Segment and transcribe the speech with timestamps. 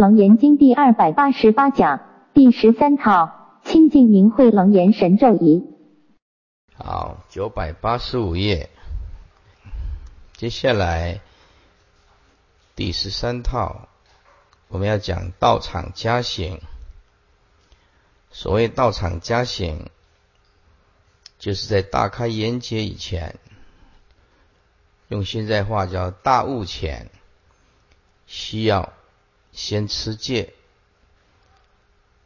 [0.00, 2.00] 楞严经第二百八十八讲
[2.32, 5.62] 第十三套清净明慧楞严神咒仪。
[6.74, 8.70] 好，九百八十五页，
[10.32, 11.20] 接下来
[12.74, 13.90] 第十三套，
[14.68, 16.62] 我们要讲道场加行。
[18.30, 19.90] 所谓道场加行，
[21.38, 23.38] 就是在大开眼界以前，
[25.08, 27.10] 用现在话叫大悟前，
[28.26, 28.94] 需要。
[29.52, 30.54] 先吃戒，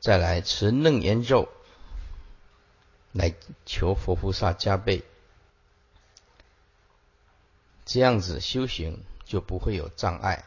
[0.01, 1.48] 再来吃楞严咒，
[3.12, 3.34] 来
[3.65, 5.02] 求佛菩萨加倍，
[7.84, 10.45] 这样子修行就不会有障碍，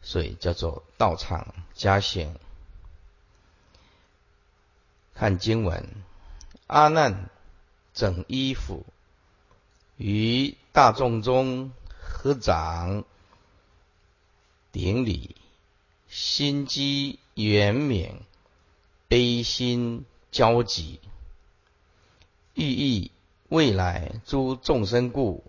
[0.00, 2.38] 所以叫做道场加行。
[5.14, 5.88] 看经文，
[6.66, 7.30] 阿难
[7.94, 8.84] 整衣服
[9.96, 13.04] 于大众中合掌
[14.72, 15.36] 顶礼。
[16.14, 18.10] 心机圆勉，
[19.08, 21.00] 悲心交集，
[22.52, 23.10] 寓意
[23.48, 25.42] 未来诸众生故，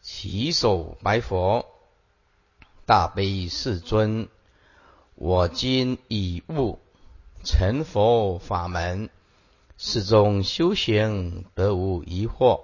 [0.00, 1.66] 起手白佛，
[2.86, 4.28] 大悲世尊，
[5.16, 6.78] 我今已悟
[7.42, 9.10] 成佛法门，
[9.76, 12.60] 世中修行得无疑惑。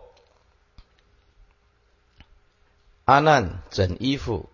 [3.04, 4.48] 阿难整衣服。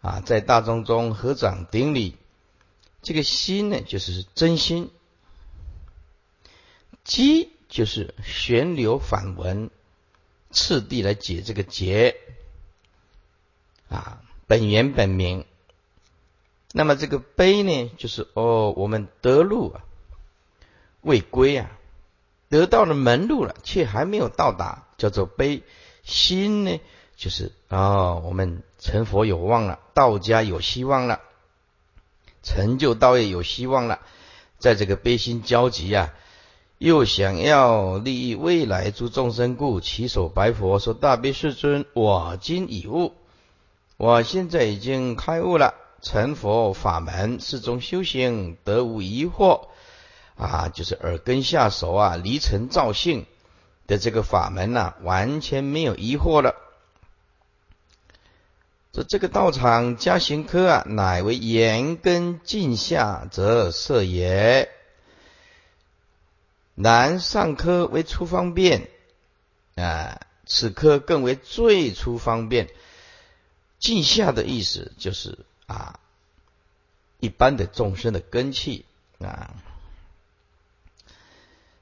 [0.00, 2.16] 啊，在大众中合掌顶礼，
[3.02, 4.88] 这个心呢，就是真心；
[7.04, 9.70] 机就是旋流反文，
[10.50, 12.16] 次第来解这个结。
[13.88, 15.44] 啊，本源本名。
[16.72, 19.82] 那么这个悲呢，就是哦，我们得路啊，
[21.00, 21.70] 未归啊，
[22.48, 25.62] 得到了门路了，却还没有到达，叫做悲。
[26.04, 26.80] 心呢？
[27.16, 31.20] 就是啊，我们成佛有望了，道家有希望了，
[32.42, 34.00] 成就道业有希望了，
[34.58, 36.14] 在这个悲心交集啊，
[36.78, 43.12] 又想要利益未来诸众生故，起手白佛说：“大悲世尊，我今已悟，
[43.98, 49.68] 我现在已经开悟了，成佛法门，世中修行得无疑惑
[50.38, 53.26] 啊，就是耳根下手啊，离尘造性
[53.86, 56.54] 的这个法门呐，完全没有疑惑了。”
[58.92, 64.68] 这这个道场加行科啊，乃为言根尽下则色也。
[66.74, 68.88] 南上科为出方便
[69.76, 72.68] 啊，此科更为最出方便。
[73.78, 76.00] 尽下的意思就是啊，
[77.20, 78.84] 一般的众生的根器
[79.20, 79.54] 啊，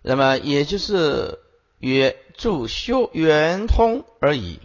[0.02, 1.38] 那么也就是
[1.78, 4.60] 曰助修圆通而已。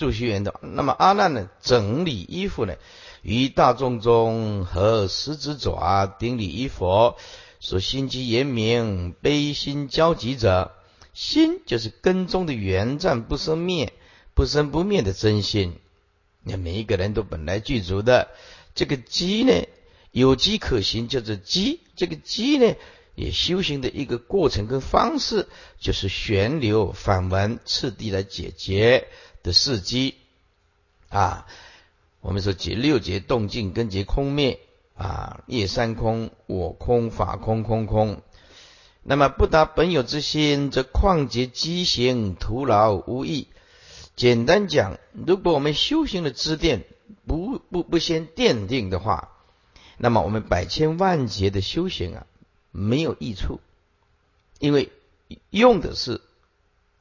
[0.00, 1.50] 助学员的，那么阿难呢？
[1.60, 2.74] 整理衣服呢？
[3.22, 7.18] 于大众中和十指爪顶礼衣佛，
[7.60, 10.72] 所心机严明，悲心交集者，
[11.12, 13.92] 心就是根中的原湛不生灭、
[14.32, 15.74] 不生不灭的真心。
[16.42, 18.28] 那每一个人都本来具足的
[18.74, 19.52] 这个机呢，
[20.12, 21.80] 有机可行，叫做机。
[21.94, 22.74] 这个机呢，
[23.14, 25.46] 也修行的一个过程跟方式，
[25.78, 29.08] 就是旋流反文次第来解决。
[29.42, 30.16] 的四机
[31.08, 31.46] 啊，
[32.20, 34.60] 我们说解六节动静根结空灭
[34.94, 38.22] 啊，业三空，我空法空空空。
[39.02, 43.48] 那么不达本有之心，则旷劫机行徒劳无益。
[44.14, 46.84] 简单讲，如果我们修行的支电
[47.26, 49.30] 不不不先奠定的话，
[49.96, 52.26] 那么我们百千万劫的修行啊，
[52.70, 53.60] 没有益处，
[54.58, 54.90] 因为
[55.48, 56.20] 用的是。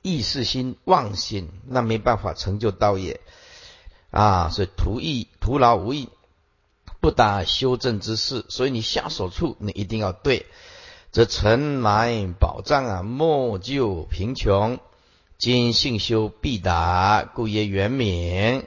[0.01, 3.19] 意识心妄心，那没办法成就道业
[4.11, 4.49] 啊！
[4.49, 6.09] 所以徒意徒劳无益，
[7.01, 8.45] 不达修正之事。
[8.49, 10.45] 所以你下手处，你一定要对。
[11.11, 14.79] 则尘埋宝藏啊，莫救贫穷。
[15.37, 18.65] 今性修必达，故曰圆明。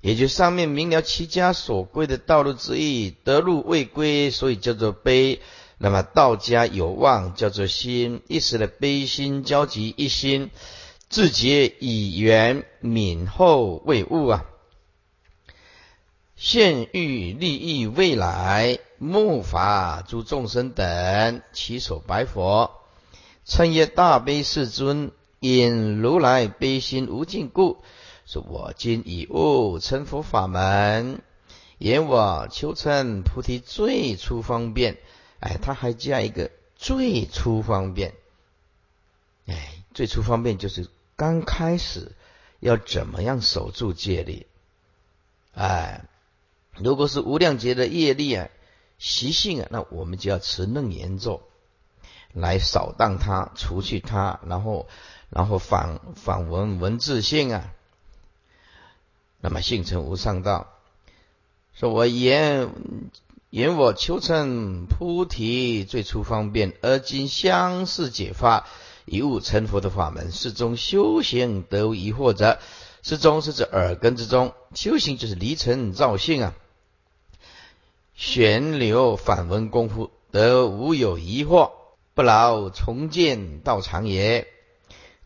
[0.00, 5.40] 也就上面明了其家所归的道路之意，得路未归，所以叫做悲。
[5.78, 10.50] 那么道家有望叫做心，一时的悲心交集一心，
[11.10, 14.46] 自觉以缘敏后未悟啊，
[16.34, 22.70] 现欲利益未来，木法诸众生等，起手白佛，
[23.44, 27.76] 称曰大悲世尊，因如来悲心无尽故，
[28.24, 31.20] 说我今已悟成佛法门，
[31.76, 34.96] 言我求成菩提最初方便。
[35.40, 38.14] 哎，他还加一个最初方便，
[39.46, 42.12] 哎，最初方便就是刚开始
[42.60, 44.46] 要怎么样守住戒律，
[45.54, 46.04] 哎，
[46.74, 48.48] 如果是无量劫的业力啊、
[48.98, 51.42] 习性啊，那我们就要持楞严咒
[52.32, 54.88] 来扫荡它、除去它，然后
[55.30, 57.72] 然后反反闻文字性啊，
[59.40, 60.72] 那么性成无上道。
[61.74, 62.70] 说我言
[63.50, 68.66] 言我求成菩提最初方便，而今相似解发，
[69.04, 72.58] 以悟成佛的法门，是中修行得无疑惑者。
[73.02, 76.54] 是中是指耳根之中修行，就是离尘造性啊。
[78.14, 81.70] 旋流反闻功夫，得无有疑惑，
[82.14, 84.48] 不劳重见道场也。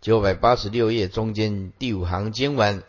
[0.02, 2.82] 九百八十六页中间第五行经文：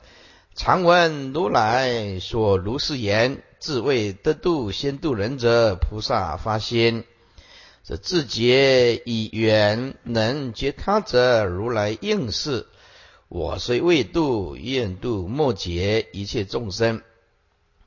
[0.56, 7.04] 常闻如来所如是言，自谓得度先度人者，菩萨发心。
[7.84, 12.66] 这自觉以缘能觉他者，如来应是。
[13.28, 17.04] 我虽未度，愿度莫劫一切众生。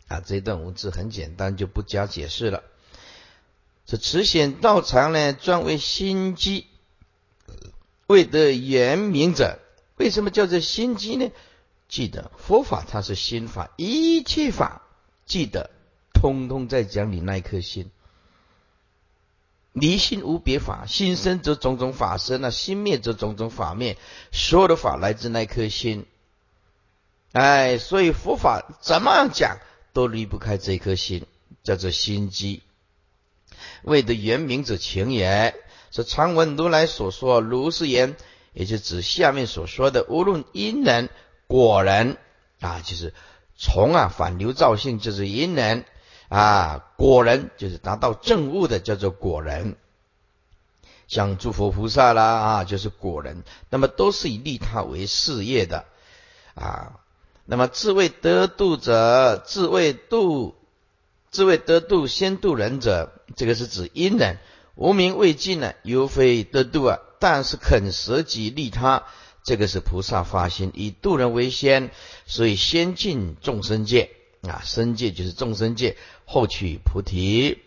[0.06, 2.62] 啊，这段文字很简单，就不加解释了。
[3.84, 6.66] 这持显道场呢，专为心机，
[8.06, 9.58] 未得圆明者。
[9.96, 11.32] 为什么叫做心机呢？
[11.88, 14.82] 记得佛法它是心法，一切法
[15.26, 15.70] 记得
[16.12, 17.90] 通通在讲你那一颗心。
[19.72, 23.96] 离心无别法，心生则种种法生啊，心灭则种种法灭。
[24.30, 26.06] 所有的法来自那颗心，
[27.32, 29.58] 哎，所以佛法怎么样讲
[29.92, 31.26] 都离不开这颗心，
[31.64, 32.62] 叫做心机。
[33.82, 35.56] 为的原名者情也，
[35.90, 38.16] 是常闻如来所说如是言，
[38.52, 41.08] 也就指下面所说的，无论因人
[41.48, 42.16] 果人
[42.60, 43.12] 啊，就是
[43.64, 45.86] 从啊反流造性，就是因人。
[46.28, 49.76] 啊，果人就是达到正悟的，叫做果人。
[51.06, 53.44] 像诸佛菩萨啦，啊，就是果人。
[53.70, 55.84] 那么都是以利他为事业的
[56.54, 57.00] 啊。
[57.44, 60.56] 那么自谓得度者，自谓度，
[61.30, 64.38] 自谓得度先度人者，这个是指因人。
[64.74, 66.98] 无名未尽呢，犹非得度啊。
[67.20, 69.04] 但是肯舍己利他，
[69.44, 71.90] 这个是菩萨发心，以度人为先，
[72.26, 74.10] 所以先进众生界。
[74.40, 75.96] 啊，生界就是众生界，
[76.26, 77.62] 后取菩提。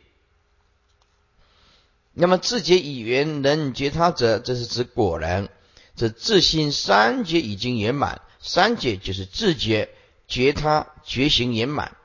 [2.13, 5.49] 那么自觉以缘能觉他者，这是指果人。
[5.95, 9.89] 这自心三觉已经圆满，三觉就是自觉
[10.27, 11.97] 觉他觉行圆满。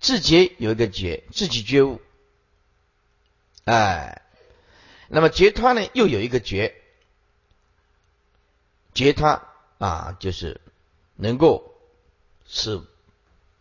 [0.00, 2.00] 自觉有一个觉，自己觉悟。
[3.64, 4.22] 哎，
[5.08, 6.74] 那么觉他呢，又有一个觉，
[8.96, 9.44] 觉他
[9.78, 10.60] 啊，就是
[11.14, 11.72] 能够
[12.48, 12.82] 使。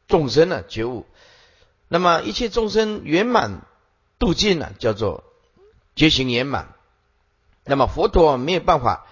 [0.08, 1.08] 众生呢觉悟，
[1.88, 3.66] 那么一切众生圆满
[4.20, 5.24] 度尽了，叫做
[5.96, 6.76] 觉行圆满。
[7.64, 9.08] 那么佛陀没有办法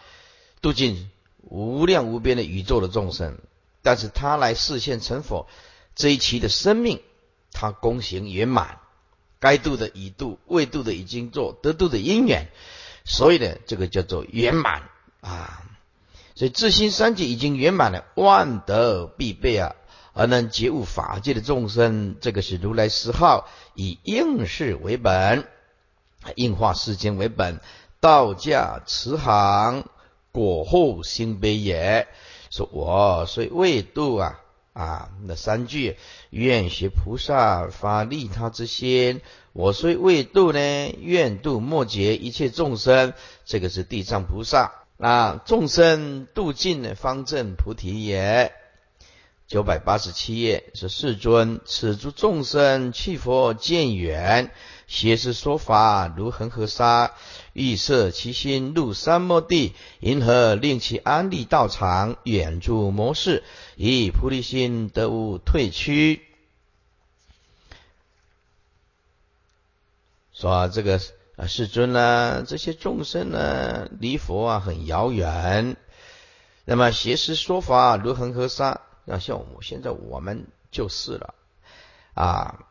[0.61, 1.09] 度尽
[1.41, 3.39] 无量无边的宇宙的众生，
[3.81, 5.47] 但是他来视现成佛
[5.95, 7.01] 这一期的生命，
[7.51, 8.79] 他功行圆满，
[9.39, 12.51] 该度的已度，未度的已经做，得度的因缘，
[13.03, 14.83] 所以呢，这个叫做圆满
[15.21, 15.63] 啊。
[16.35, 19.75] 所以自心三界已经圆满了，万德必备啊。
[20.15, 25.47] 而能觉悟法界的众生，这个是如来十号以应世为本，
[26.35, 27.59] 应化世间为本，
[27.99, 29.85] 道家慈航
[30.31, 32.07] 果后心悲也。
[32.51, 34.39] 说我虽未度啊
[34.73, 35.97] 啊，那三句
[36.29, 39.19] 愿学菩萨发利他之心。
[39.51, 40.59] 我虽未度呢，
[40.99, 43.13] 愿度末劫一切众生。
[43.45, 48.53] 这个是地藏菩萨啊，众生度尽，方正菩提也。
[49.47, 54.49] 九百八十七页是世尊，此诸众生弃佛见远，
[54.87, 57.11] 邪师说法如恒河沙，
[57.51, 63.43] 欲摄其心入三摩地，因何令其安立道场，远住摩室，
[63.75, 66.21] 以菩提心得无退屈？
[70.31, 71.01] 说这个
[71.35, 75.77] 啊，世尊呢，这些众生呢，离佛啊很遥远，
[76.65, 78.81] 那么邪师说法如恒河沙。
[79.05, 81.33] 那像我现在我们就是了
[82.13, 82.65] 啊，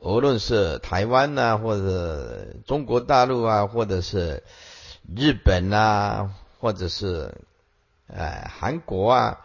[0.00, 4.42] 无论是台湾呐，或者中国大陆啊，或者是
[5.16, 7.32] 日本呐，或者是
[8.08, 9.38] 呃韩国啊，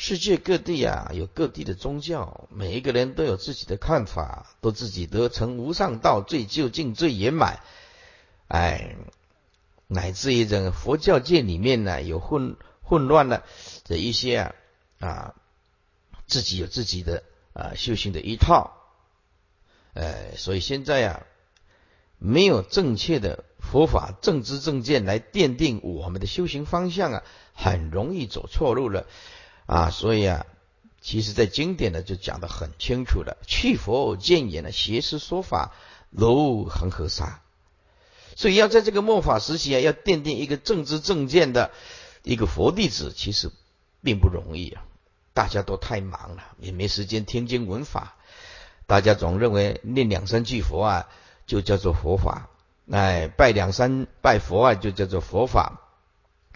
[0.00, 7.58] 世界各地啊，有各地的宗教，每一个人都有自己的看法，都自己得成无上道最究竟最圆满，
[8.46, 8.94] 哎，
[9.88, 13.42] 乃至于这个佛教界里面呢，有混混乱的
[13.82, 14.54] 这一些啊。
[15.00, 15.34] 啊，
[16.28, 18.76] 自己有自己的啊修行的一套，
[19.94, 21.26] 呃，所以现在啊，
[22.18, 29.06] 没有正确的佛法正知正见来奠定我们的修行方向啊，很容易走错路了
[29.68, 29.90] 啊。
[29.90, 30.46] 所以啊，
[31.00, 35.72] 其实在经典呢就讲得很清楚了，去佛见言呢，邪师说法
[36.10, 37.40] 如恒河沙。
[38.34, 41.70] 所以要在这个末法时期啊，要奠定一个正知正见的
[42.22, 43.50] 一个佛弟子，其实
[44.02, 44.82] 并不容易啊。
[45.34, 48.14] 大家都太忙了，也没时间听经闻法。
[48.86, 51.08] 大家总认为念两三句佛啊，
[51.46, 52.48] 就叫做佛法；
[52.90, 55.80] 哎，拜两三拜佛啊，就叫做佛法。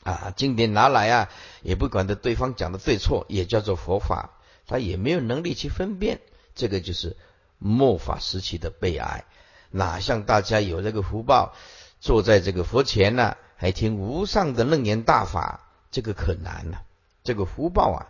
[0.02, 1.30] 啊，经典拿来啊，
[1.62, 4.30] 也不管的对方讲的对错，也叫做佛法。
[4.66, 6.20] 他也没有能力去分辨，
[6.54, 7.16] 这个就是
[7.58, 9.24] 末法时期的悲哀。
[9.70, 11.54] 哪像大家有这个福报，
[12.00, 16.82] 坐在这个佛前呢，还听无上的楞严大法，这个可难了。
[17.24, 18.06] 这个福报啊，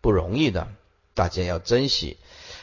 [0.00, 0.68] 不容易的，
[1.14, 2.18] 大家要珍惜。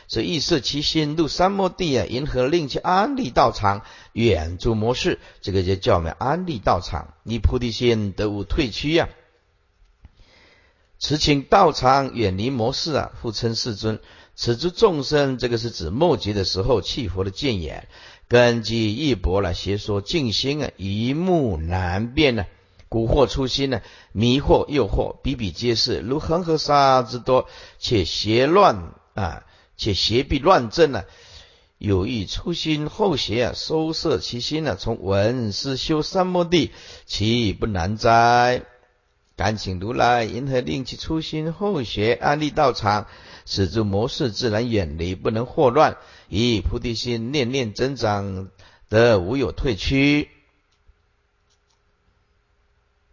[0.07, 3.81] 所以意摄其心入三摩地啊，银河令其安立道场，
[4.13, 7.13] 远住模式，这个就叫我们安立道场。
[7.23, 9.09] 你菩提心得无退屈呀。
[10.99, 13.99] 此请道场远离模式啊，复称世尊。
[14.35, 17.87] 此诸众生，这个是指末劫的时候弃佛的见眼。
[18.27, 22.45] 根基一薄了，邪说静心啊，一目难辨呢，
[22.89, 23.81] 蛊惑初心呢，
[24.11, 27.47] 迷惑诱惑比比皆是，如恒河沙之多，
[27.77, 29.44] 且邪乱啊，
[29.77, 31.03] 且邪必乱真呢，
[31.77, 36.71] 有意初心后邪啊，收摄其心呢，从闻思修三摩地，
[37.05, 38.63] 其不难哉？
[39.37, 43.07] 敢请如来，因何令其初心后邪安立道场？
[43.45, 45.97] 使诸魔事自然远离，不能惑乱。
[46.29, 48.49] 以菩提心念念增长，
[48.89, 50.29] 得无有退屈。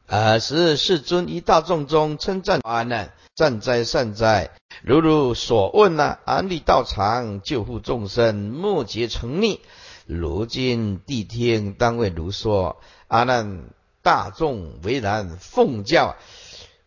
[0.06, 4.50] 尔时世尊于大众中称赞阿难：善哉善哉！
[4.82, 9.62] 如如所问呐，安立道场，救护众生，莫结成逆。
[10.04, 12.82] 如今谛听，当为如说。
[13.08, 13.70] 阿难，
[14.02, 16.16] 大众为然奉教。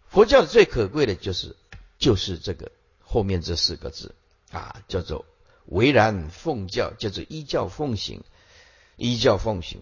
[0.08, 1.56] 佛教最可贵的就是，
[1.98, 2.72] 就是这个。
[3.04, 4.14] 后面这四个字
[4.52, 5.26] 啊，叫做
[5.66, 8.22] 为然奉教，叫做依教奉行，
[8.98, 9.82] 依教奉行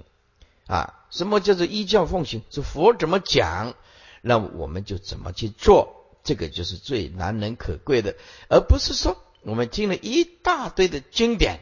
[0.67, 1.03] 啊。
[1.10, 2.41] 什么叫做依教奉行？
[2.50, 3.74] 是佛怎么讲，
[4.22, 6.02] 那我们就怎么去做。
[6.24, 8.15] 这个就是最难能可贵的，
[8.50, 11.60] 而不是说我们听了一大堆的经典，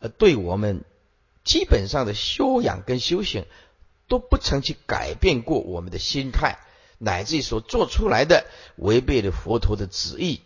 [0.00, 0.84] 而对我们
[1.44, 3.46] 基本上的修养跟修行
[4.08, 6.58] 都不曾去改变过我们的心态。
[6.96, 10.40] 乃至于所做出来的违背了佛陀的旨意，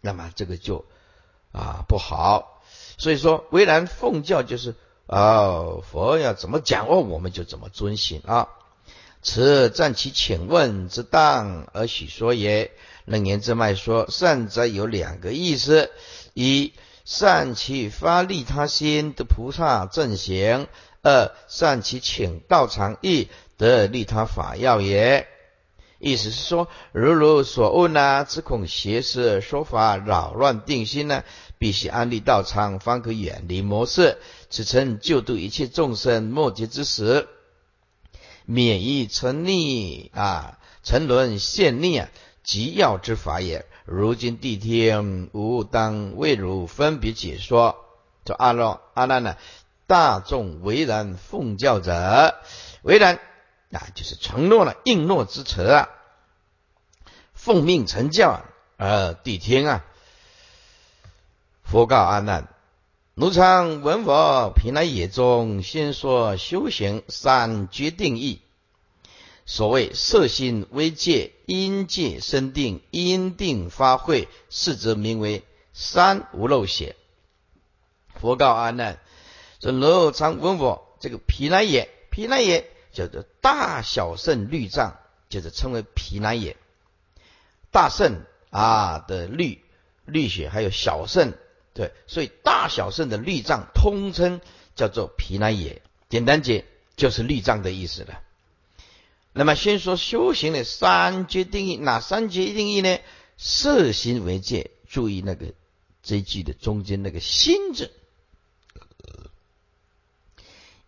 [0.00, 0.84] 那么这个就
[1.52, 2.62] 啊不好。
[2.98, 4.74] 所以说，为然奉教就是
[5.06, 8.48] 啊佛要怎么讲哦，我们就怎么遵循啊。
[9.24, 12.70] 此暂其请问之当而许说也。
[13.06, 15.90] 楞严之脉说善哉有两个意思：
[16.32, 16.72] 一
[17.04, 20.66] 善其发利他心的菩萨正行；
[21.02, 23.28] 二善其请道场意
[23.58, 25.26] 得利他法要也。
[25.98, 31.24] 意思是说，如如所问呐，只恐邪师说法扰乱定心呢，
[31.58, 34.18] 必须安立道场，方可远离魔色。
[34.50, 37.26] 此称救度一切众生末劫之时，
[38.44, 42.08] 免于沉溺啊，沉沦陷溺啊，
[42.42, 43.66] 极要之法也。
[43.84, 47.76] 如今谛听，吾当为汝分别解说。
[48.26, 49.36] 说阿罗阿难呢，
[49.86, 52.34] 大众为然奉教者，
[52.82, 53.18] 为然。
[53.72, 55.88] 啊，就是承诺了应诺之词啊，
[57.32, 58.44] 奉命成教
[58.76, 59.84] 而谛听啊。
[61.64, 62.53] 佛告阿难：
[63.16, 68.40] 奴常闻佛平来野中，先说修行三决定义。
[69.46, 76.96] 所谓色心微界，因界生定，因定发慧，是则名为三无漏血。
[78.20, 78.98] 佛告阿难：
[79.60, 82.68] 说奴常闻佛这个皮来也，皮来也。
[82.92, 84.96] 叫做大小肾律藏，
[85.28, 86.56] 就是称为皮难也。
[87.70, 89.62] 大肾啊的律
[90.04, 91.38] 律血，还有小肾，
[91.74, 94.40] 对，所以大小肾的律藏通称
[94.76, 95.82] 叫做皮难也。
[96.08, 96.64] 简单解
[96.96, 98.22] 就是律藏的意思了。
[99.32, 103.00] 那么先说修行的三阶定义，哪三阶定义呢？
[103.36, 105.52] 色心为界，注意那个
[106.04, 107.90] 这一句的中间那个心字。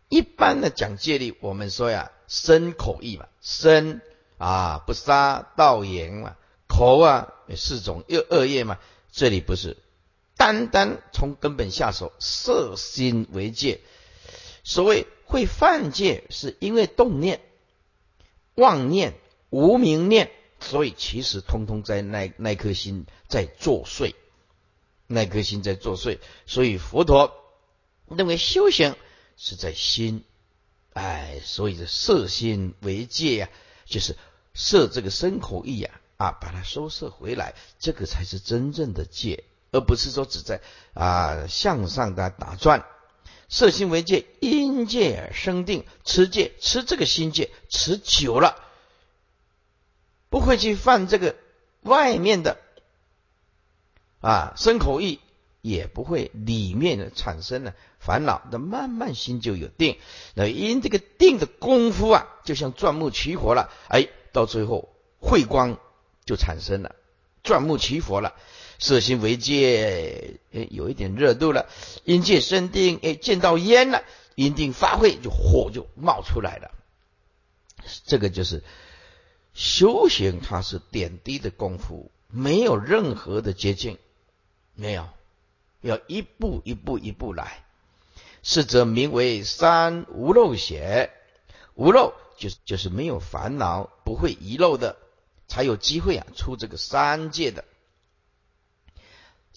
[0.09, 4.00] 一般的讲戒律，我们说呀，身口意嘛，身
[4.38, 6.37] 啊不杀盗淫嘛，
[6.69, 8.78] 口啊四种恶恶业嘛，
[9.11, 9.76] 这里不是
[10.37, 13.81] 单单从根本下手，色心为戒。
[14.62, 17.40] 所谓会犯戒，是因为动念、
[18.55, 19.14] 妄念、
[19.50, 24.14] 无明念，所以其实通通在那那颗心在作祟，
[25.07, 27.35] 那颗心在作祟，所以佛陀
[28.09, 28.95] 认为修行。
[29.38, 30.25] 是在心，
[30.95, 33.50] 哎，所以这色心为戒呀，
[33.85, 34.16] 就是
[34.55, 39.45] 色这个身口意呀，啊，把它收摄回来，这个才是真正的戒，
[39.76, 40.62] 而不是说只在
[40.95, 42.85] 啊向上的打转。
[43.49, 48.56] 色心为戒，因戒而生定，持戒持这个心戒，持久了，
[50.28, 51.37] 不会去犯这个
[51.83, 52.56] 外面的
[54.21, 55.21] 啊身口意，
[55.61, 59.97] 也不会里面产生了烦恼，那慢慢心就有定。
[60.35, 64.88] 那因这个定的功夫啊，就像钻木取火了，哎，到最后
[65.21, 65.78] 慧光
[66.25, 66.97] 就产生了，
[67.45, 68.35] 钻木取火了。
[68.78, 71.66] 色心为戒，哎，有一点热度了。
[72.04, 74.02] 因戒生定，哎，见到烟了，
[74.35, 76.71] 因定发挥，就火就冒出来了。
[78.04, 78.62] 这个就是
[79.54, 83.99] 修行，它是点滴的功夫，没有任何的捷径，
[84.75, 85.09] 没有，
[85.80, 87.62] 要一步一步一步来。
[88.42, 91.11] 是则名为三无漏显，
[91.75, 94.97] 无漏就是就是没有烦恼，不会遗漏的，
[95.49, 97.64] 才有机会啊出这个三界的。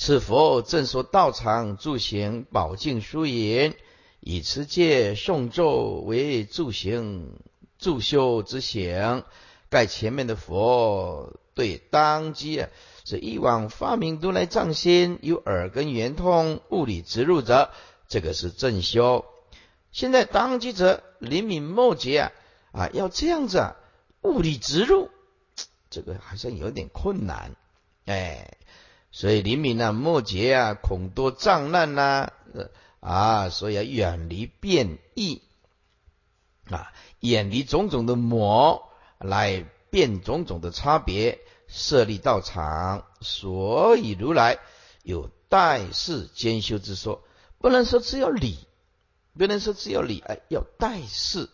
[0.01, 3.75] 此佛正说道场助行宝镜疏引，
[4.22, 7.38] 以持戒诵咒为助行
[7.77, 9.25] 助修之行。
[9.70, 12.70] 盖前面的佛对当机啊，
[13.03, 17.70] 是以往发明如来藏心，有耳根圆通，物理植入者，
[18.08, 19.25] 这个是正修。
[19.91, 22.32] 现在当机者灵敏末节啊
[22.72, 23.75] 啊，要这样子啊，
[24.22, 25.10] 物理植入，
[25.89, 27.58] 这个好像有点困难，
[28.06, 28.59] 哎。
[29.12, 32.32] 所以灵敏啊，末节啊，恐多障难呐，
[33.00, 35.42] 啊，所以要远离变异
[36.70, 43.06] 啊，远离种种的魔来变种种的差别，设立道场。
[43.20, 44.60] 所以如来
[45.01, 47.24] 有代世兼修之说，
[47.58, 48.60] 不能说只有理，
[49.38, 51.50] 不能说只有理，哎，要代世，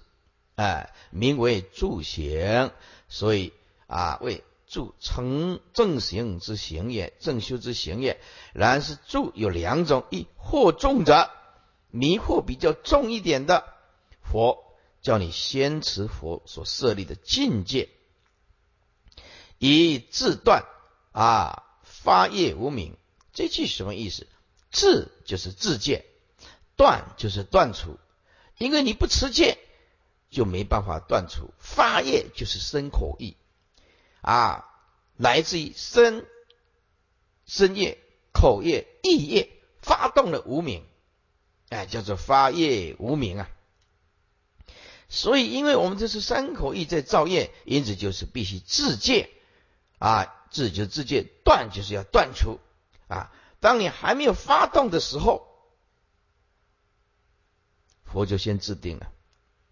[0.55, 2.71] 哎，名为助行。
[3.07, 3.53] 所以
[3.87, 4.43] 啊，为。
[4.75, 8.19] 助成正行之行也，正修之行也。
[8.51, 11.31] 然是助有两种：一惑重者，
[11.91, 13.63] 迷惑比较重一点的，
[14.21, 17.87] 佛叫你先持佛所设立的境界，
[19.59, 20.65] 以自断
[21.13, 22.97] 啊，发业无名。
[23.31, 24.27] 这句什么意思？
[24.71, 26.03] 自就是自戒，
[26.75, 27.97] 断就是断除。
[28.57, 29.57] 因为你不持戒，
[30.29, 31.53] 就没办法断除。
[31.59, 33.37] 发业就是生口意。
[34.25, 34.65] 啊，
[35.17, 36.25] 来自于身、
[37.45, 37.99] 身业、
[38.33, 39.51] 口业、意业
[39.83, 40.83] 发动了无名，
[41.69, 43.49] 哎，叫做发业无名啊。
[45.09, 49.29] 所以，因为我们这是三口意在造业，因此就是必须自戒
[49.99, 52.59] 啊，自就自戒，断就是要断除
[53.07, 53.31] 啊。
[53.59, 55.45] 当你还没有发动的时候，
[58.05, 59.11] 佛就先制定了，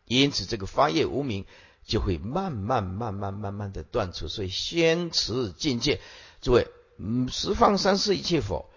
[0.06, 1.48] 因此这个发业无名。
[1.86, 6.00] 就会慢慢、慢慢、慢慢的断除，所以先持境界。
[6.42, 6.68] 诸位，
[6.98, 8.70] 嗯，十方三世一切佛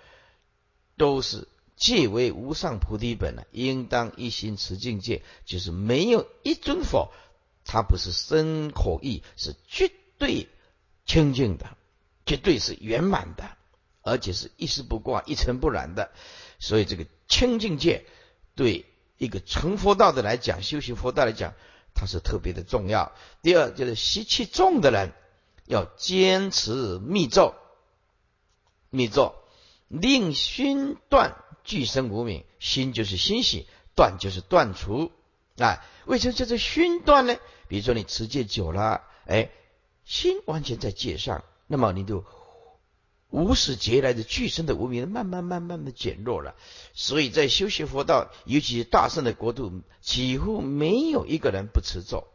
[0.97, 5.23] 都是戒为无上菩提本了，应当一心持境界。
[5.45, 7.13] 就是没有一尊佛，
[7.65, 10.49] 他不是身口意是绝对
[11.05, 11.77] 清净的，
[12.25, 13.57] 绝对是圆满的，
[14.03, 16.11] 而且是一丝不挂、一尘不染的。
[16.59, 18.05] 所以这个清净界
[18.55, 18.85] 对
[19.19, 21.55] 一个成佛道的来讲，修行佛道来讲。
[21.97, 23.11] 它是特别的重要。
[23.43, 25.13] 第二就是习气重的人
[25.65, 27.55] 要坚持密咒，
[28.91, 29.35] 密咒
[29.89, 35.11] 令心断俱生无名，心就是欣喜，断就是断除。
[35.59, 37.37] 啊，为什么叫做熏断呢？
[37.67, 39.51] 比如说你持戒久了，哎，
[40.05, 42.25] 心完全在戒上，那么你就。
[43.31, 46.55] 无始劫来的巨生的无名，慢慢慢慢的减弱了。
[46.95, 52.29] 所以在修学佛道，尤其是大圣的国度，几乎没有一个人不持咒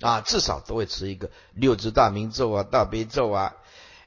[0.00, 3.56] 啊，至少都会持一个六字大明咒啊、大悲咒啊。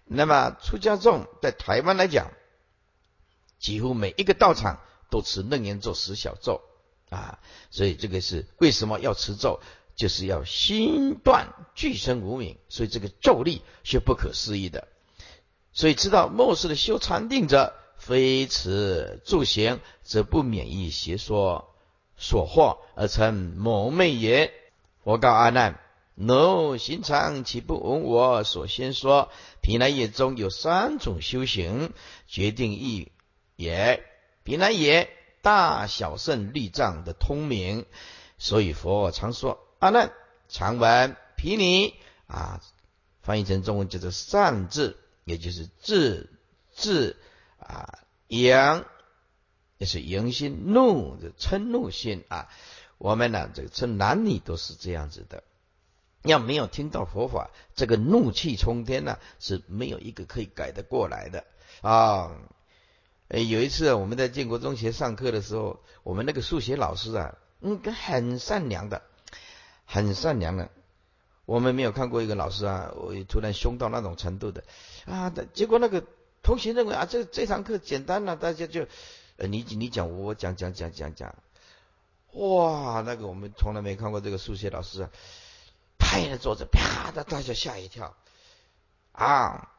[0.05, 2.31] 那么出家众在台湾来讲，
[3.59, 6.61] 几乎每一个道场都持楞严咒、十小咒
[7.09, 7.39] 啊。
[7.71, 9.59] 所以这个是为什么要持咒，
[9.95, 14.87] 就是要心断巨生无名，所以这个咒力是不可思议的。
[15.73, 21.73] 所以知道末世的修禅定者，非此助行，则不免于邪说
[22.17, 24.53] 所惑而成蒙昧也。
[25.03, 25.79] 我告阿难：
[26.15, 29.29] 奴行常岂不闻我所先说？
[29.61, 31.93] 平南业中有三种修行，
[32.27, 33.11] 决定意
[33.55, 34.03] 也。
[34.43, 35.09] 平南也
[35.41, 37.85] 大小圣律藏的通明，
[38.37, 40.11] 所以佛常说阿难
[40.49, 41.95] 常闻毗尼
[42.27, 42.59] 啊，
[43.21, 44.97] 翻译成中文叫做善智。
[45.23, 46.29] 也就是智
[46.75, 47.15] 智
[47.59, 48.85] 啊，阳
[49.77, 52.49] 也是阳心，怒的嗔怒心啊。
[52.97, 55.43] 我们呢，这个称男女都是这样子的
[56.23, 61.45] 要没有听到佛法，这个怒气冲天呢，是没有一个可以改得过来的
[61.81, 62.31] 啊。
[63.29, 69.01] 诶，有一次我们在建国中学上课的时候，我们那个数学老师啊，嗯，很善良的，
[69.85, 70.69] 很善良的。
[71.45, 74.63] 我们没有看过一个老师啊，我突然凶到那种程度的
[75.05, 75.31] 啊。
[75.53, 76.05] 结果那个
[76.43, 78.87] 同学认为啊，这这堂课简单了，大家就
[79.37, 81.35] 呃你你讲我我讲讲讲讲讲，
[82.33, 85.09] 哇，那个我们从来没看过这个数学老师啊。
[85.97, 88.15] 拍着桌子，啪的，大家吓一跳
[89.11, 89.71] 啊！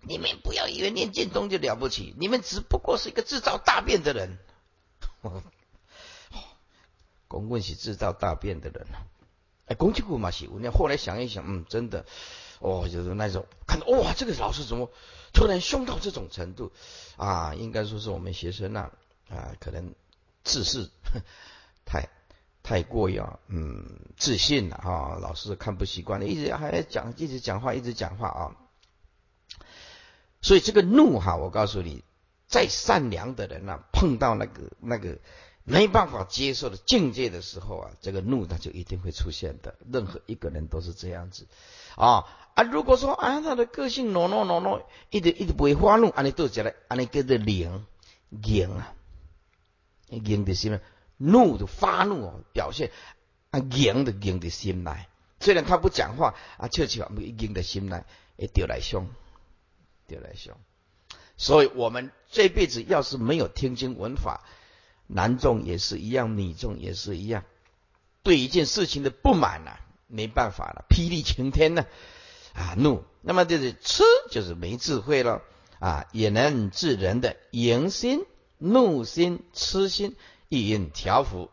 [0.00, 4.38] 你们不要以为念剑宗就了不起，你们只不过是一个制造大便的人。
[7.26, 8.86] 公棍是制造大便的人
[9.66, 10.46] 哎，公鸡股嘛是。
[10.46, 12.04] 你后来想一想，嗯，真的，
[12.60, 14.90] 哦，就是那种看到哇，这个老师怎么
[15.32, 16.72] 突然凶到这种程度
[17.16, 17.54] 啊？
[17.54, 18.90] 应该说是我们学生呐
[19.28, 19.94] 啊，可能
[20.42, 20.90] 自视
[21.84, 22.08] 太。
[22.66, 23.84] 太过于啊，嗯，
[24.16, 28.56] 自信了哈，老师看不习惯了，一直还讲，一直讲话，一直讲话啊。
[30.40, 32.02] 所以这个怒哈，我告诉你，
[32.48, 35.18] 再善良的人呢，碰到那个那个
[35.64, 39.74] 没办法接受的境界的时候啊，这个怒他就一定会出现的。
[39.90, 41.46] 任何一个人都是这样子
[41.96, 42.62] 啊啊！
[42.62, 47.86] 如果说啊，他的个性懦懦懦懦，一直一直不会发怒，安尼都起来，安尼叫做灵
[48.28, 48.94] 灵啊，
[50.08, 50.80] 灵的什么？
[51.16, 52.90] 怒的发怒哦，表现
[53.50, 55.08] 啊，硬的硬的心来。
[55.40, 58.04] 虽然他不讲话啊，悄悄硬的心来，
[58.36, 59.08] 也丢来凶，
[60.06, 60.54] 丢来凶。
[61.36, 64.44] 所以，我们这辈子要是没有听经闻法，
[65.06, 67.44] 男众也是一样，女众也是一样，
[68.22, 71.86] 对一件事情的不满呐，没办法了，霹雳晴天呢
[72.54, 73.04] 啊，怒。
[73.20, 75.42] 那么就是痴，就是没智慧了
[75.78, 78.24] 啊，也能治人的淫心、
[78.58, 80.16] 怒心、痴心。
[80.50, 81.50] 意因调伏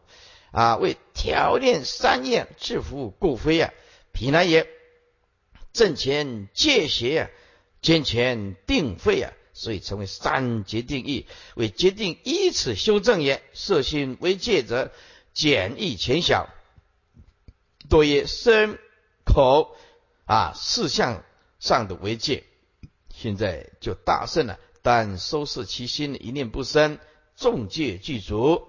[0.51, 3.71] 啊，为调练三业制服故非啊。
[4.11, 4.67] 皮难也，
[5.73, 7.29] 正前戒邪啊，
[7.81, 11.27] 兼前定费啊，所以称为三决定义。
[11.53, 13.43] 为决定依此修正也。
[13.53, 14.91] 色心为戒者，
[15.35, 16.49] 简易浅小，
[17.87, 18.79] 多曰身
[19.23, 19.77] 口
[20.25, 21.23] 啊四相
[21.59, 22.43] 上的为戒。
[23.13, 26.97] 现在就大胜了，但收拾其心，一念不生，
[27.35, 28.67] 众戒具足。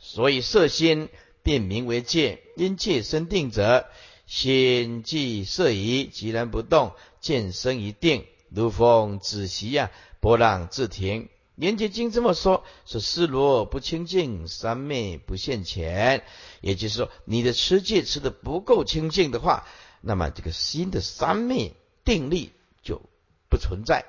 [0.00, 1.08] 所以色心
[1.44, 3.88] 便名为戒，因戒生定者，
[4.26, 11.28] 心即色疑，即然不动，见生一定，如风止息呀，波浪自停。
[11.54, 16.22] 连结经这么说，是思罗不清净，三昧不现前。
[16.60, 19.66] 也就是说，你的持戒持的不够清净的话，
[20.00, 22.52] 那么这个心的三昧定力
[22.84, 23.02] 就
[23.50, 24.04] 不存在。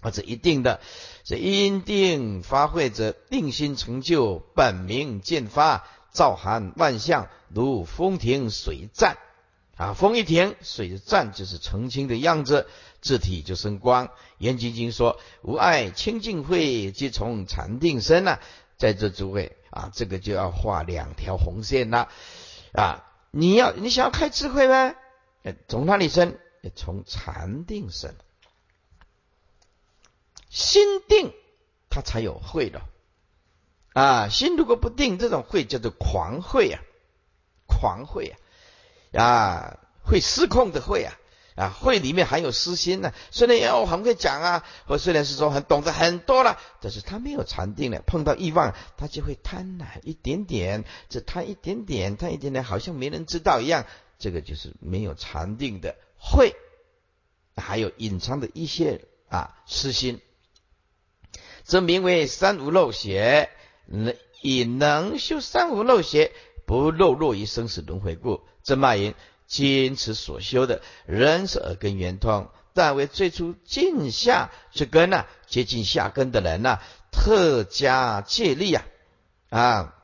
[0.00, 0.80] 啊，这一定的，
[1.24, 9.18] 这因定发挥者，定心成就，本明见发，照含万象，如风停水暂。
[9.80, 12.68] 啊，风一停，水暂，就是澄清的样子，
[13.00, 14.10] 字体就生光。
[14.36, 18.38] 严经经说，无碍清净慧，即从禅定生呐。
[18.76, 22.10] 在这诸位啊，这个就要画两条红线了。
[22.74, 24.94] 啊，你要你想要开智慧吗？
[25.66, 26.36] 从哪里生？
[26.76, 28.14] 从禅定生。
[30.50, 31.32] 心定，
[31.88, 32.82] 它才有慧的
[33.94, 34.28] 啊！
[34.28, 36.82] 心如果不定，这种慧叫做狂慧啊，
[37.66, 38.36] 狂慧啊，
[39.12, 41.18] 啊，会失控的会啊，
[41.56, 43.12] 啊，会里面含有私心呢。
[43.30, 53.86] 虽然要很会讲啊，或虽然是说很懂得很多了，但是他没有禅定了，碰到欲望，他就会贪婪一点点，只贪一点点，贪一点点，好像没人知道一样。
[54.18, 56.54] 这个就是没有禅定的会，
[57.56, 60.20] 还有隐藏的一些啊私心。
[61.62, 63.48] 则名为三无漏邪，
[64.42, 66.32] 以能修三无漏邪，
[66.66, 68.42] 不漏落于生死轮回故。
[68.62, 69.14] 正骂言：
[69.46, 78.84] 今此所修的，人是耳根圆通，但为最初尽下之根呐，接近下根的人呐，特加借力啊
[79.48, 79.94] 啊，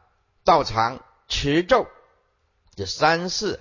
[0.45, 1.87] 道场持咒
[2.75, 3.61] 这三世，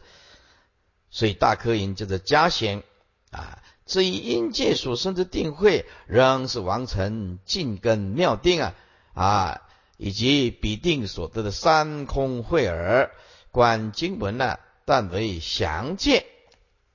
[1.11, 2.83] 所以大科营叫做加贤
[3.31, 3.59] 啊。
[3.85, 8.73] 至于阴界所生之定慧，仍是王成静根妙定啊
[9.13, 9.61] 啊，
[9.97, 13.11] 以及彼定所得的三空慧耳。
[13.51, 16.25] 观经文呢，但为详见，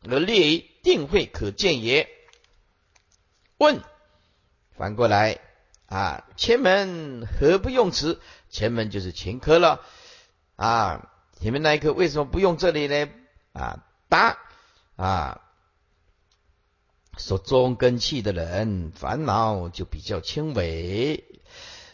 [0.09, 2.09] 而列于定会可见也。
[3.59, 3.83] 问，
[4.77, 5.41] 反过来
[5.87, 8.21] 啊，前门何不用此？
[8.49, 9.83] 前门就是前科了
[10.57, 13.09] 啊，前面那一科为什么不用这里呢？
[13.53, 14.39] 啊，答
[14.97, 15.43] 啊。
[17.19, 21.25] 说中根气的人，烦恼就比较轻微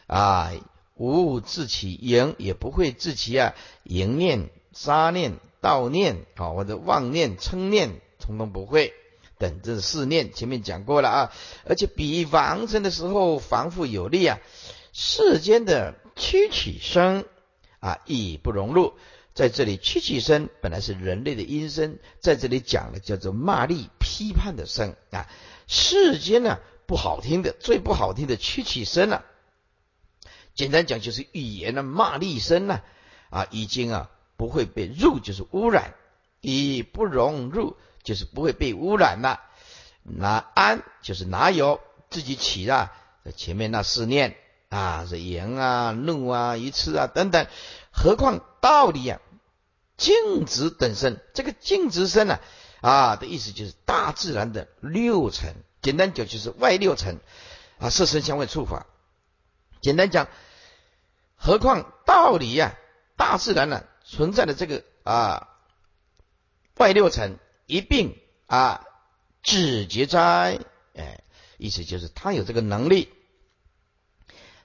[0.07, 0.53] 啊，
[0.95, 8.95] 无自起淫，也不会自起啊淫念、杀念、悼念啊，或者妄念、称念，通通不会。
[9.37, 11.33] 等这四念，前面讲过了啊。
[11.65, 14.39] 而且比喻王成的时候，防护有力啊。
[14.93, 17.25] 世间的屈起声
[17.81, 18.95] 啊，亦不融入。
[19.35, 25.29] 在这里，屈起声本来是人类的音声，在这里讲的叫做骂力、批判的声啊。
[25.67, 29.25] 世间呢，不好听的，最不好听的屈起声了。
[30.55, 32.81] 简单讲，就是语言的骂力声呢
[33.29, 35.95] 啊，已经啊不会被入，就是污染，
[36.41, 39.41] 以不容入，就是不会被污染了。
[40.03, 42.91] 那安就是哪有自己起的？
[43.37, 44.37] 前面那四念
[44.69, 47.47] 啊，是言啊、怒啊、愚痴啊等等，
[47.91, 49.21] 何况道理啊？
[49.97, 52.39] 静止等身，这个静止身呢，
[52.83, 57.19] 啊的意思就是大自然的六层，简单讲就是外六层
[57.79, 58.87] 啊，色身香味触法。
[59.81, 60.29] 简单讲，
[61.35, 62.77] 何况道理呀，
[63.17, 65.49] 大自然呢存在的这个啊
[66.77, 68.17] 外六层一并
[68.47, 68.87] 啊
[69.43, 70.61] 止结灾，
[70.95, 71.23] 哎，
[71.59, 73.09] 意思就是他有这个能力。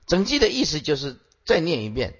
[0.05, 2.13] 整句的意思就是再念一遍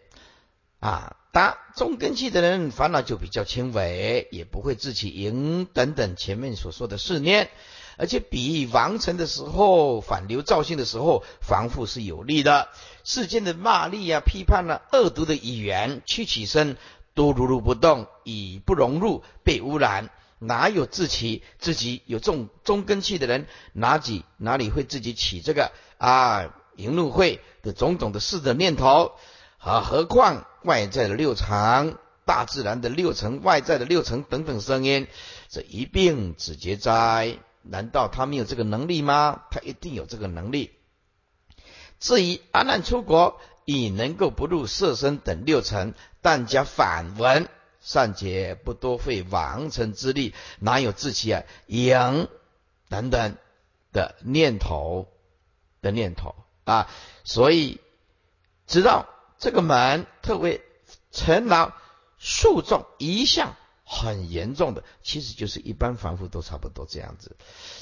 [0.80, 1.18] 啊。
[1.34, 7.50] 答中根气的人烦恼就比较轻微，也不会自起淫等等前面所说的试念，
[7.96, 12.68] 而且比王成的时候反流造性的时候防护是有利的。
[13.06, 16.76] 世间的骂力啊、批判啊、恶毒的语言，屈起身
[17.22, 29.12] 都如如不动，已不融入，被污染，哪有自起自己有中中根气的人，哪几哪里会自己起这个啊淫怒会的种种的事的念头？
[29.60, 35.06] 啊，何况外在的六层、大自然的六层、外在的六层等等声音，
[35.48, 39.44] 这一并止结灾，难道他没有这个能力吗？
[39.52, 40.72] 他一定有这个能力。
[42.00, 52.28] 至于阿难出国已能够不入色身等六尘，但加反闻善解不多费王臣之力，哪有自己啊赢
[52.90, 53.38] 等等
[53.92, 55.08] 的念头
[55.82, 56.90] 的念头啊？
[57.24, 57.80] 所以
[58.68, 59.08] 知道。
[59.44, 60.62] 这个门特为
[61.12, 61.72] 尘劳
[62.20, 67.36] 数众一向很严重的，其实就是一般凡夫都差不多这样子。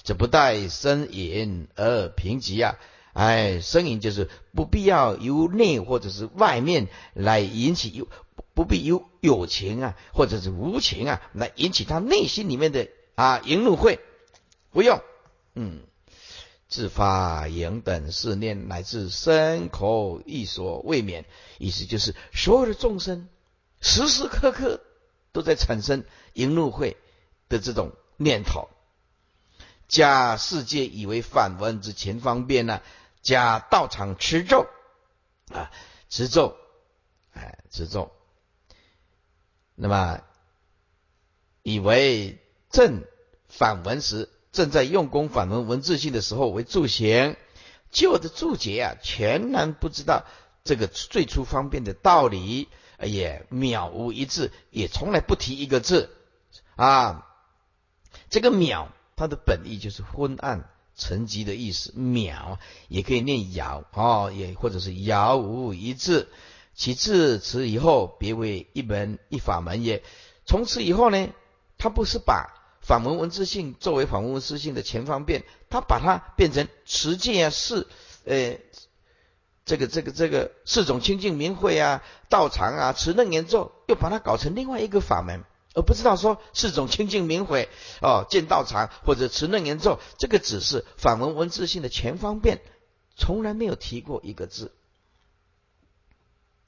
[0.04, 2.78] 这不带呻吟而贫瘠啊！
[3.14, 8.08] 哎，呻吟就是不必要由内或者是外面来引起有
[8.54, 14.00] 不必由有情啊或者是无情啊来引起他内心里面的啊淫怒会，
[14.72, 15.02] 不用，
[15.56, 15.82] 嗯。
[16.68, 21.26] 自发言等思念，乃至身口意所未免，
[21.58, 23.28] 意思就是所有的众生
[23.82, 24.80] 时时刻刻
[25.32, 26.96] 都在产生淫怒会
[27.50, 28.70] 的这种念头。
[29.90, 32.82] 加世界以为反闻之前方便呢，
[33.22, 34.68] 加道场持咒
[35.52, 35.70] 啊，
[36.08, 36.56] 持咒，
[37.34, 38.14] 哎，持咒。
[39.76, 40.22] 那么
[41.64, 43.04] 以为正
[43.50, 44.30] 反闻时。
[44.52, 47.38] 正在用功反闻文字性的时候为注行，
[47.92, 50.26] 旧的注解啊，全然不知道
[50.64, 52.68] 这个最初方便的道理，
[53.00, 56.10] 也渺无一字，也从来不提一个字
[56.76, 57.28] 啊。
[58.32, 58.88] 这个渺，
[59.20, 61.92] 它的本意就是昏暗沉寂的意思。
[61.92, 66.30] 渺也可以念杳哦，也或者是杳无一字。
[66.74, 70.02] 其次此以后，别为一门一法门也。
[70.46, 71.28] 从此以后呢，
[71.78, 72.56] 他不是把。
[72.82, 77.88] 反文文字性作为反文文字性的前方便，他把它变成持戒啊，四
[78.24, 78.58] 呃，
[79.66, 85.44] 这个这个这个四种清净明慧啊，道场啊，持楞严咒，又把它搞成另外一个法门，
[85.76, 87.70] 而不知道说四种清净明慧
[88.02, 92.62] 哦，见道场或者持楞严咒，这个只是反文文字性的前方便，
[93.16, 94.72] 从来没有提过一个字，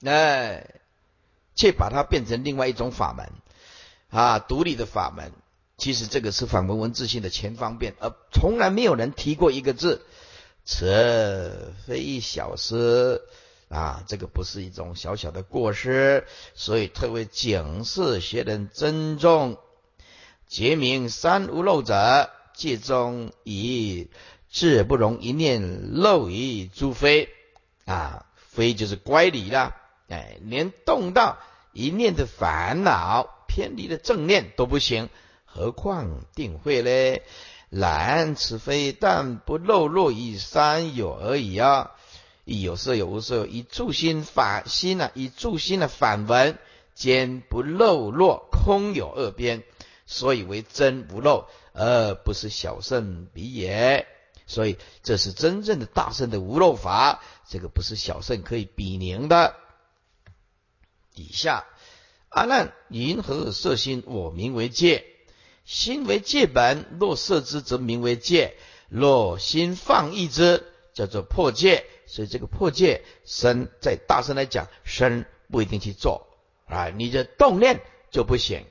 [0.05, 0.81] 哎，
[1.55, 3.31] 却把它变成另外一种法门
[4.09, 5.31] 啊，独立的法门。
[5.77, 10.05] 其实这个是反文文字性的前方便，而从来没有人提过一个字，
[10.63, 13.23] 此非小失
[13.71, 14.03] 啊！
[14.05, 19.57] 这个不是一种小小的过失，所以特为警示学人珍重。
[20.45, 24.09] 结明三无漏者，戒中以
[24.49, 27.29] 智不容一念漏于诸非
[27.85, 28.25] 啊！
[28.35, 29.73] 非就是乖离了，
[30.09, 31.37] 哎，连动到
[31.71, 35.07] 一念的烦恼偏离的正念都不行。
[35.45, 37.23] 何况定慧嘞？
[37.69, 41.91] 然此非但不漏落于三有而已啊！
[42.43, 45.11] 亦有色有无色，以助心法心呢？
[45.13, 46.57] 以助心的反闻，
[46.95, 49.63] 兼不漏落空有二边，
[50.05, 54.07] 所以为真不漏，而不是小圣比也。
[54.47, 59.55] 所以这是真正的大圣的无漏法，这个不是小圣可以比拟的。
[61.13, 61.65] 底下
[62.29, 64.03] 阿难，云何色心？
[64.07, 65.05] 我名为戒，
[65.63, 66.85] 心为戒本。
[66.99, 68.53] 若色之，则名为戒；
[68.89, 71.85] 若心放逸之，叫做破戒。
[72.07, 76.27] 所以这个破戒身，在大声来讲，身不一定去做
[76.65, 78.65] 啊，你的动念就不行，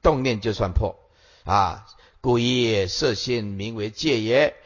[0.00, 0.96] 动念就算破
[1.44, 1.86] 啊。
[2.20, 4.56] 故意色心名为戒也。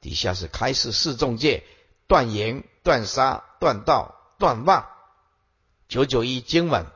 [0.00, 1.64] 底下是开示四众戒：
[2.06, 4.86] 断言、断杀、断道、断妄。
[5.88, 6.86] 九九一经文。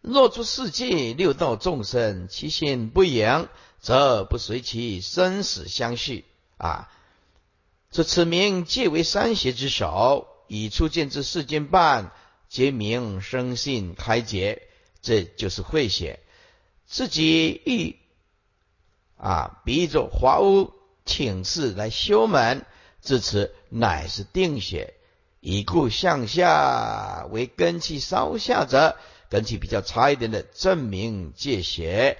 [0.00, 3.48] 若诸世界六道众生，其心不扬，
[3.80, 6.24] 则不随其生死相续
[6.56, 6.90] 啊。
[7.92, 12.10] 这此名皆为三邪之首，以初见之世间半，
[12.48, 14.62] 皆名生信开解，
[15.02, 16.20] 这就是会写
[16.86, 17.96] 自己欲
[19.18, 20.72] 啊，比作华屋
[21.04, 22.64] 请示来修门，
[23.02, 24.94] 至此乃是定血，
[25.40, 28.96] 以故向下为根气稍下者。
[29.28, 32.16] 根气比较差一点的，证明戒邪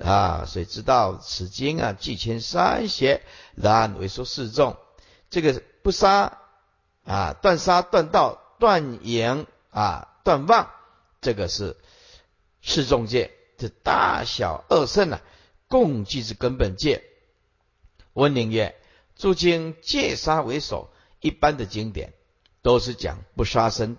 [0.00, 3.22] 啊，所以知道此经啊，既牵三邪，
[3.54, 4.76] 然为说四众。
[5.30, 6.38] 这个不杀
[7.04, 10.70] 啊，断杀断道断淫啊，断妄，
[11.20, 11.76] 这个是
[12.62, 15.20] 四众戒，这大小二圣啊，
[15.68, 17.02] 共计之根本戒。
[18.12, 18.74] 温宁曰：
[19.16, 22.12] 诸经戒杀为首，一般的经典
[22.62, 23.96] 都是讲不杀生，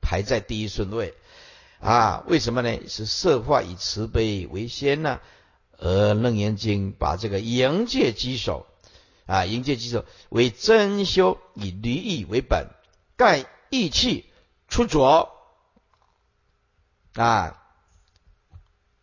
[0.00, 1.14] 排在第一顺位。
[1.80, 2.88] 啊，为什么呢？
[2.88, 5.20] 是设化以慈悲为先呢？
[5.76, 8.66] 而楞严经把这个营戒稽首
[9.28, 12.70] 啊，营戒基手为真修，以离意为本，
[13.14, 14.24] 盖意气
[14.68, 15.30] 出浊
[17.12, 17.62] 啊。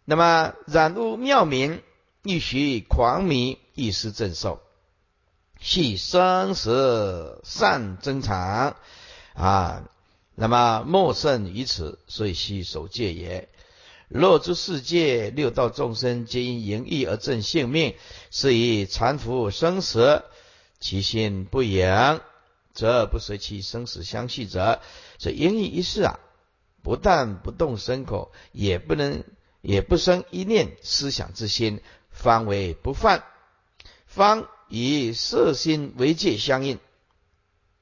[0.03, 1.83] 那么染污妙名，
[2.23, 4.63] 欲许狂迷，一失正受，
[5.61, 8.77] 系生死善增长
[9.35, 9.83] 啊。
[10.33, 13.47] 那么莫胜于此，所以须守戒也。
[14.07, 17.95] 若诸世界六道众生皆因淫欲而正性命，
[18.29, 20.23] 是以缠缚生死，
[20.79, 22.21] 其心不扬，
[22.73, 24.79] 则不随其生死相续者。
[25.17, 26.19] 这淫欲一事啊，
[26.83, 29.23] 不但不动身口，也不能
[29.61, 33.23] 也不生一念思想之心，方为不犯。
[34.05, 36.79] 方以色心为戒相应，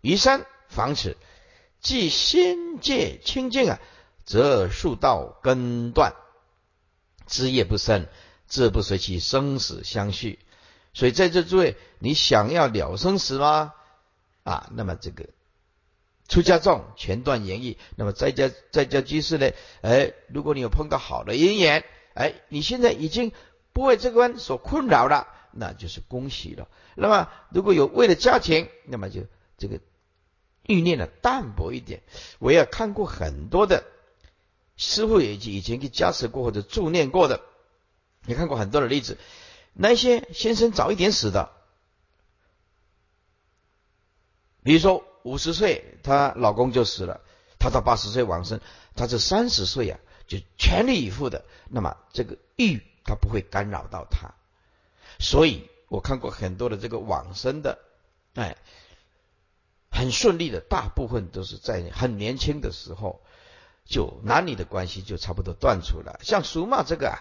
[0.01, 1.17] 于三防此。
[1.81, 3.81] 即心界清净啊，
[4.25, 6.13] 则树道根断，
[7.27, 8.07] 枝叶不生，
[8.47, 10.39] 自不随其生死相续。
[10.93, 13.73] 所以在这诸位，你想要了生死吗？
[14.43, 15.29] 啊，那么这个
[16.27, 19.51] 出家众全断言语，那么在家在家居士呢？
[19.81, 21.83] 哎，如果你有碰到好的姻缘，
[22.13, 23.31] 哎，你现在已经
[23.73, 26.67] 不为这关所困扰了，那就是恭喜了。
[26.95, 29.21] 那么如果有为了家庭，那么就
[29.57, 29.79] 这个。
[30.65, 32.03] 欲念的淡薄一点，
[32.39, 33.83] 我也看过很多的
[34.75, 37.41] 师傅也以前给加持过或者助念过的，
[38.25, 39.17] 你看过很多的例子。
[39.73, 41.51] 那些先生早一点死的，
[44.63, 47.21] 比如说五十岁，她老公就死了，
[47.59, 48.59] 她到八十岁往生，
[48.95, 54.33] 她这三十岁啊，就全力以赴的，那么这个欲他不会干扰到他。
[55.19, 57.79] 所以我看过很多的这个往生的，
[58.35, 58.57] 哎。
[59.95, 63.21] 很顺利的，大部分都是在很年轻的时候，
[63.85, 66.19] 就男女的关系就差不多断除了。
[66.23, 67.19] 像苏妈这个啊，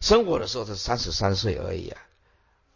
[0.00, 2.00] 生活的时候是三十三岁而已啊，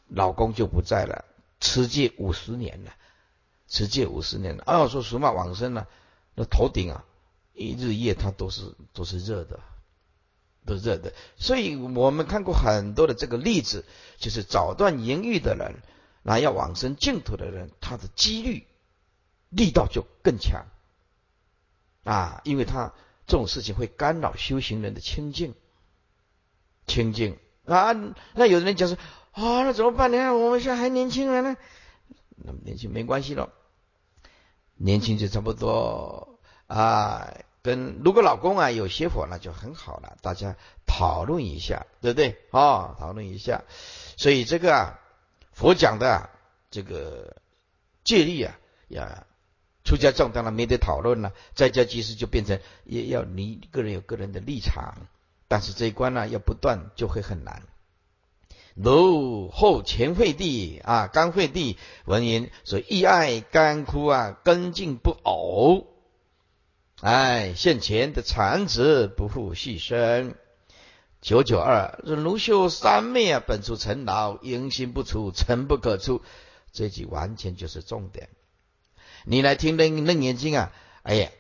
[0.09, 1.25] 老公就不在了，
[1.61, 2.93] 持戒五十年了，
[3.69, 4.65] 持戒五十年了。
[4.67, 5.89] 要说苏妈往生了，
[6.35, 7.05] 那头顶啊，
[7.55, 9.61] 一日夜他都是都是热的，
[10.67, 11.13] 都热的。
[11.37, 13.85] 所以我们看过很多的这个例子，
[14.19, 15.83] 就是早断淫欲的人，
[16.23, 18.67] 那要往生净土的人，他的几率。
[19.53, 20.65] 力道就更强
[22.05, 22.93] 啊，因为他
[23.27, 25.55] 这种事情会干扰修行人的清净，
[26.87, 27.93] 清净啊。
[28.35, 28.97] 那有的人讲说
[29.33, 30.35] 啊，那怎么办呢？
[30.35, 31.57] 我们现在还年轻人呢，
[32.37, 33.53] 那么年轻没关系了，
[34.77, 37.33] 年轻就差不多啊。
[37.63, 42.97] 跟如果老公啊有邪火，那就很好了，大家讨论一下，对不对啊？
[42.99, 43.63] 讨论一下。
[44.17, 45.01] 所以这个啊，
[45.53, 46.31] 佛讲的
[46.71, 47.37] 这个
[48.03, 49.27] 戒律啊，呀。
[49.91, 54.95] 出家众当然没得讨论了，在家居士就变成也要你个人有个人的立场，
[55.49, 57.65] 但是这一关呢要不断就会很难。
[58.77, 65.89] 如后前惠帝啊，甘惠帝闻言说：“意爱干枯啊，根茎不偶。
[67.01, 70.37] 哎，现前的产子不复细生。
[71.21, 76.23] 九九二说：“卢修三昧啊，本出尘劳，因心不出，尘不可出。”
[76.71, 78.29] 这句完全就是重点。
[79.25, 81.31] 你来听楞楞严经啊，哎呀，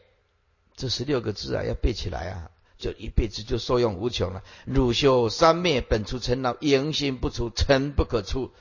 [0.77, 4.43] 这十六个字啊要背起来啊，就一辈子就受用无穷了。
[4.65, 8.53] 汝修三昧本出尘劳，迎心不出尘不可出。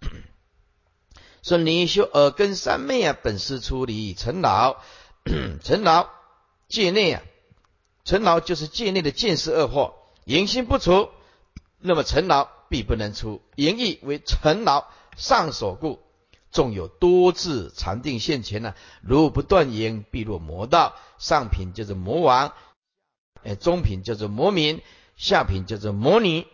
[1.42, 4.76] 说你修耳根三昧啊，本是出离尘劳，
[5.62, 6.08] 尘劳
[6.68, 7.22] 界内啊，
[8.04, 9.94] 尘劳就是界内的见识恶惑，
[10.24, 11.08] 迎心不除，
[11.78, 13.42] 那么尘劳必不能出。
[13.54, 16.00] 言意为尘劳上所故。
[16.56, 20.96] 纵有多智禅定现前呢，如不断言，必落魔道。
[21.18, 22.54] 上品叫做魔王，
[23.44, 24.80] 哎，中品叫做魔民，
[25.18, 26.46] 下品叫做魔女。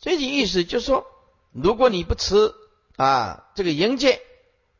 [0.00, 1.06] 这句意思就是说，
[1.52, 2.54] 如果你不持
[2.96, 4.20] 啊这个淫戒，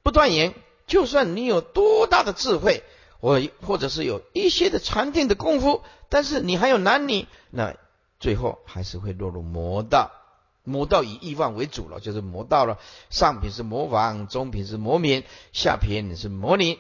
[0.03, 0.53] 不断言，
[0.89, 2.83] 就算你有多大的智慧，
[3.21, 7.77] 或或者是有一些的禅定的功夫，但是你还有男女，那
[8.19, 10.11] 最后还是会落入魔道。
[10.67, 12.79] 魔道以欲望为主了，就是魔道了。
[13.09, 16.79] 上品是魔王，中品是魔民，下品是魔女。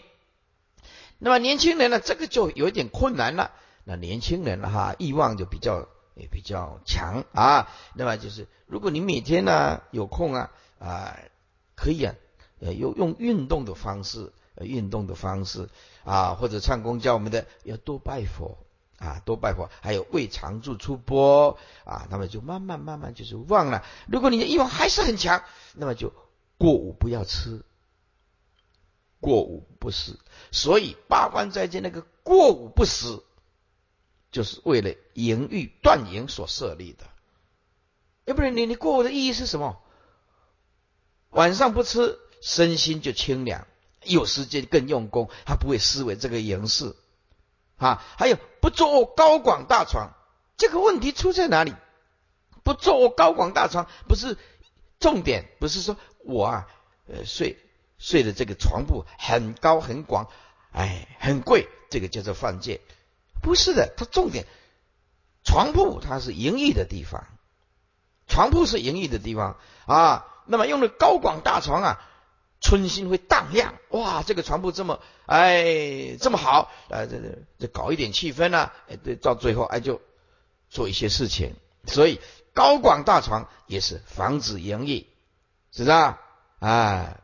[1.18, 3.52] 那么年轻人呢，这个就有点困难了。
[3.84, 7.68] 那年轻人哈，欲望就比较也比较强啊。
[7.94, 11.16] 那么就是，如果你每天呢有空啊啊，
[11.76, 12.14] 可以啊，
[12.60, 15.68] 呃，用用运动的方式，运动的方式
[16.04, 18.58] 啊，或者唱功教我们的，要多拜佛。
[18.98, 23.84] 啊，多拜佛，还有胃常住出波啊，那么就慢慢慢慢就是忘了。
[24.06, 25.44] 如果你的欲望还是很强，
[25.74, 26.12] 那么就
[26.56, 27.62] 过午不要吃，
[29.20, 30.18] 过午不食。
[30.50, 33.22] 所以八关斋戒那个过午不食，
[34.30, 37.04] 就是为了淫欲断淫所设立的。
[38.24, 39.78] 要不然你你过午的意义是什么？
[41.30, 43.66] 晚上不吃，身心就清凉，
[44.04, 46.96] 有时间更用功，他不会思维这个淫事。
[47.76, 50.10] 啊，还有不坐高广大床，
[50.56, 51.72] 这个问题出在哪里？
[52.64, 54.36] 不坐高广大床不是
[54.98, 56.66] 重点，不是说我啊，
[57.06, 57.60] 呃，睡
[57.96, 60.28] 睡的这个床铺很高很广，
[60.72, 62.80] 哎，很贵，这个叫做犯戒，
[63.40, 64.46] 不是的，它重点
[65.44, 67.24] 床铺它是盈利的地方，
[68.26, 72.02] 床铺是盈利的地方啊，那么用的高广大床啊。
[72.58, 80.00] 春心会荡漾，哇，这个床铺这么，哎，这么好，啊，这这这搞一点气氛呢，哎，对，到最后哎就
[80.70, 81.54] 做一些事情，
[81.86, 82.18] 所以
[82.54, 85.06] 高广大床也是防止淫欲，
[85.70, 86.18] 是不是啊？
[86.58, 87.20] 哎，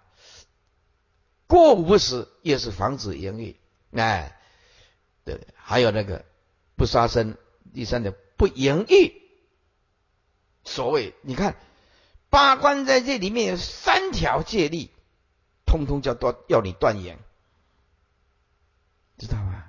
[1.47, 3.57] 过午不食也是防止淫欲，
[3.93, 4.39] 哎，
[5.25, 6.25] 对，还有那个
[6.77, 7.37] 不杀生，
[7.75, 9.15] 第三点不淫欲，
[10.63, 11.57] 所谓你看
[12.29, 14.91] 八关在这里面有三条戒律。
[15.73, 17.19] 通通叫断，要你断言，
[19.17, 19.65] 知道吗？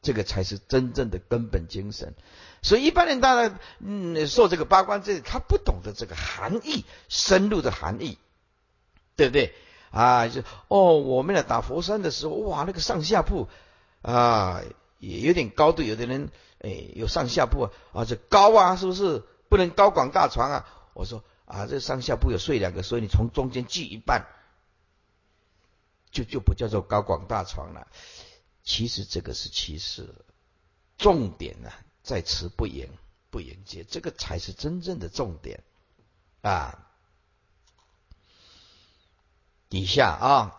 [0.00, 2.14] 这个才是真正的根本精神。
[2.62, 8.16] 所以一般人当然，嗯，受这个八关这他不懂得这个含义，深入的含义，
[9.14, 9.54] 对不对？
[9.90, 13.46] 啊，就哦，我们来打佛山的时候，哇，那个上下铺
[14.00, 14.62] 啊，
[15.00, 16.30] 也有点高度，有的人
[16.60, 20.66] 哎有上下铺啊，这高啊，是不是不能高广大床啊？
[20.94, 24.24] 我说啊，这上下铺有睡两个，所以你从中间锯一半。
[26.16, 27.88] 就就不叫做高广大床了，
[28.64, 30.24] 其实这个是其次，
[30.96, 31.70] 重点呢
[32.02, 32.88] 在此不言
[33.28, 35.62] 不言戒，这个才是真正的重点
[36.40, 36.86] 啊。
[39.68, 40.56] 底下啊，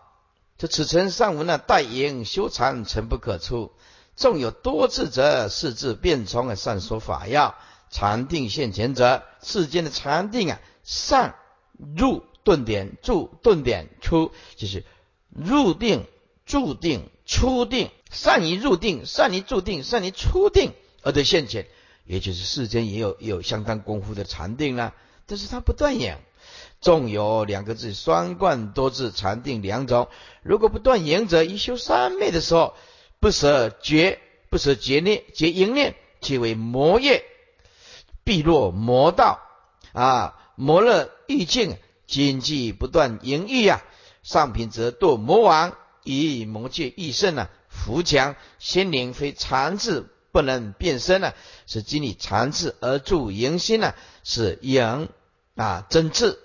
[0.58, 3.72] 这此层上文呢，待言修禅，诚不可出。
[4.14, 7.56] 纵有多智者，是智变聪啊，善说法要
[7.90, 11.34] 禅定现前者，世间的禅定啊，上
[11.96, 14.86] 入顿点，住顿点，出就是。
[15.44, 16.06] 入定、
[16.46, 20.72] 注定、出定，善于入定，善于注定，善于出定
[21.02, 21.66] 而得现前，
[22.04, 24.94] 也就是世间也有有相当功夫的禅定啦。
[25.26, 26.20] 但是它不断言，
[26.80, 30.08] 纵有两个字双冠多字禅定两种，
[30.42, 32.74] 如果不断言者，一修三昧的时候，
[33.20, 34.18] 不舍觉，
[34.50, 37.24] 不舍觉念，觉淫念，即为魔业，
[38.24, 39.40] 必落魔道
[39.92, 40.34] 啊！
[40.56, 41.76] 魔乐欲境，
[42.06, 43.84] 经济不断淫欲呀。
[44.28, 45.74] 上品则堕魔王，
[46.04, 51.32] 以魔界益胜呢，福强心灵非常智不能变身呢，
[51.66, 55.08] 是经历常智而助淫心呢，是阳
[55.56, 56.38] 啊真智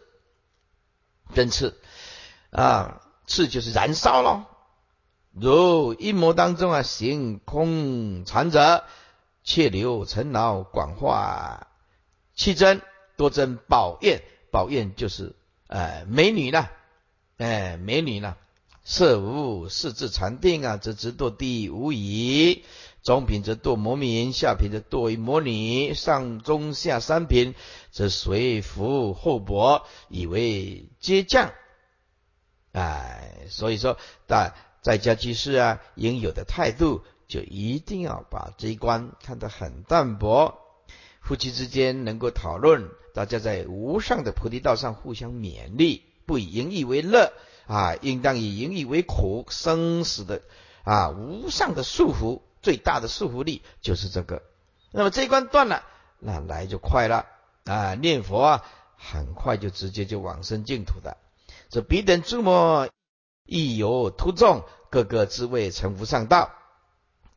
[1.36, 1.74] 真智
[2.52, 4.46] 啊智就是燃烧咯。
[5.34, 8.86] 如阴魔当中啊行空禅者，
[9.44, 11.68] 切流尘劳广化
[12.34, 12.82] 气真
[13.18, 15.36] 多真宝焰，宝焰就是
[15.68, 16.70] 呃美女呢。
[17.38, 18.36] 哎，美女呢？
[18.86, 22.64] 色无四字禅定啊，则直堕地无疑。
[23.02, 27.56] 中品则堕魔民，下品则堕为魔女，上中下三品
[27.92, 31.52] 则随福厚薄，以为阶降。
[32.72, 40.60] 哎，所以说，在在家居士啊，应有的态度，就一定要把这一关看得很淡薄。
[41.22, 47.34] 夫妻之间能够讨论，大家在无上的菩提道上互相勉励，不以盈利为乐
[47.68, 49.46] 啊，应当以盈利为苦。
[49.50, 50.42] 生死的
[50.84, 54.42] 啊，无上的束缚，最大的束缚力就是这个。
[54.92, 55.84] 那么这一关断了，
[56.20, 57.26] 那来就快了
[57.66, 57.96] 啊！
[57.96, 58.66] 念佛啊，
[58.98, 61.18] 很快就直接就往生净土的。
[61.70, 62.90] 这彼等诸魔
[63.46, 66.52] 亦有徒众，个个自谓成无上道。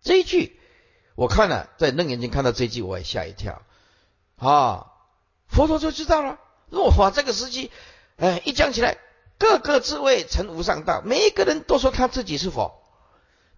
[0.03, 0.61] 这一句
[1.15, 3.63] 我看了，在楞严经看到这一句，我也吓一跳
[4.37, 4.93] 啊！
[5.49, 7.71] 佛陀就知道了，若法这个时期，
[8.17, 8.97] 哎，一讲起来，
[9.39, 12.83] 个个自谓成无上道，每一个人都说他自己是佛，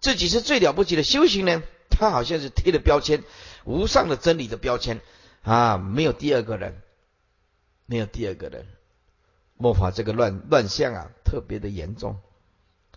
[0.01, 3.23] 自己是最了不起的修行人，他好像是贴了标签，
[3.63, 4.99] 无上的真理的标签
[5.43, 5.77] 啊！
[5.77, 6.81] 没有第二个人，
[7.85, 8.67] 没有第二个人。
[9.55, 12.17] 末法这个乱乱象啊，特别的严重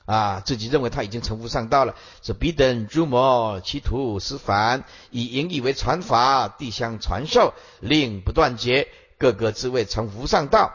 [0.05, 0.43] 啊！
[0.45, 10.73] 自己认为他已经成无上道了，是彼等诸魔其徒施凡，以引以为传法，地相传授，令不断绝，各个自谓成无上道。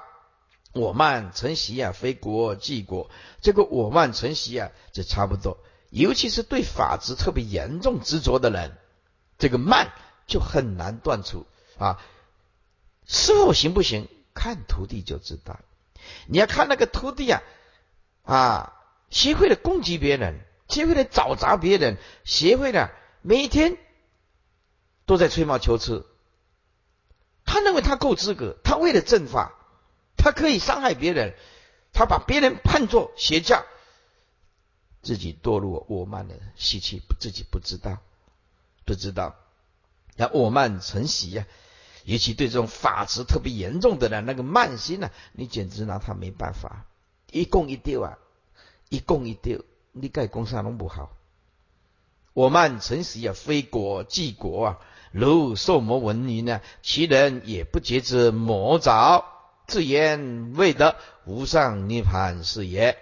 [0.73, 3.09] 我慢成习啊，非国即国。
[3.41, 5.57] 这个我慢成习啊，就差不多。
[5.89, 8.77] 尤其是对法执特别严重执着的人，
[9.37, 9.93] 这个慢
[10.27, 11.47] 就很难断除
[11.77, 11.99] 啊。
[13.05, 14.07] 师傅行不行？
[14.33, 15.59] 看徒弟就知道。
[16.27, 17.41] 你要看那个徒弟啊，
[18.23, 18.73] 啊，
[19.09, 22.91] 学会了攻击别人，学会了找砸别人，学会了
[23.21, 23.77] 每天
[25.05, 26.05] 都在吹毛求疵。
[27.45, 29.55] 他认为他够资格，他为了正法，
[30.27, 31.35] 他可以伤害别人，
[31.93, 33.63] 他把别人判作邪教，
[35.01, 37.99] 自己堕入我慢的习气，自己不知道，
[38.83, 39.35] 不知道，
[40.17, 41.45] 那我慢成习呀。
[42.03, 46.85] 尤其对这种法执特别严重的人，那个慢心呢，你简直拿他没办法。
[47.31, 48.17] 一供一丢啊，
[48.89, 49.63] 一供一丢，
[49.93, 51.15] 你盖公山弄不好。
[52.33, 54.79] 我慢成习啊，非果即果啊。
[55.13, 59.36] 如受魔闻于呢，其人也不觉知魔爪，
[59.67, 60.95] 自言未得
[61.25, 62.97] 无上涅盘是也。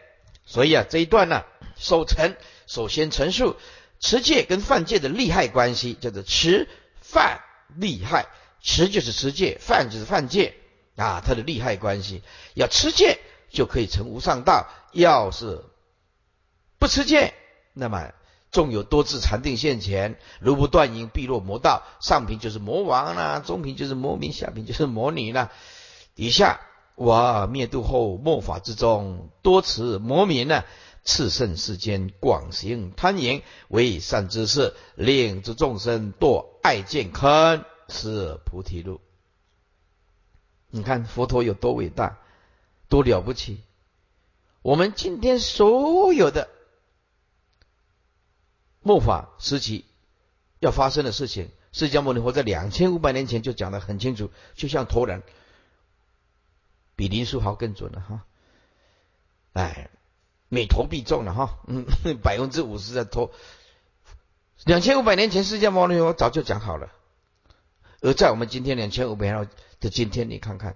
[0.46, 1.44] 所以啊，这一段呢，
[1.78, 2.36] 首陈
[2.68, 3.56] 首先陈述
[4.00, 6.68] 持戒跟犯戒的利害关系，叫做持
[7.02, 7.40] 犯
[7.76, 8.28] 利害。
[8.62, 10.56] 持就是持戒，犯就是犯戒
[10.96, 12.24] 啊，它的利害关系。
[12.56, 13.20] 要持戒
[13.52, 15.64] 就可以成无上道，要是
[16.80, 17.36] 不持戒，
[17.74, 18.12] 那么
[18.52, 21.84] 纵有多智禅定现前，如不断因，必落魔道。
[22.02, 25.52] 上品就是魔王啦，中品就是魔民，下品就是魔女啦。
[26.16, 26.62] 底下
[26.96, 30.64] 我灭度后末法之中，多持魔民呢，
[31.06, 37.64] 炽盛世间，广行贪淫，为善之事，令之众生堕爱见坑。
[37.88, 39.00] 是菩提路，
[40.72, 42.18] 你看佛陀有多伟大，
[42.90, 43.62] 多了不起。
[44.64, 46.50] 我们今天所有的
[48.82, 49.86] 末法时期
[50.60, 55.22] 要发生的事情，释迦牟尼佛在两千五百年前就讲得很清楚，就像托人，
[56.96, 58.24] 比林书豪更准了哈。
[59.54, 59.90] 哎，
[60.50, 61.86] 每投必中了哈，嗯，
[62.22, 63.32] 百分之五十的投。
[64.66, 66.92] 两千五百年前，释迦牟尼佛早就讲好了。
[68.02, 70.76] 而在我们今天两千五百年的今天，你看看，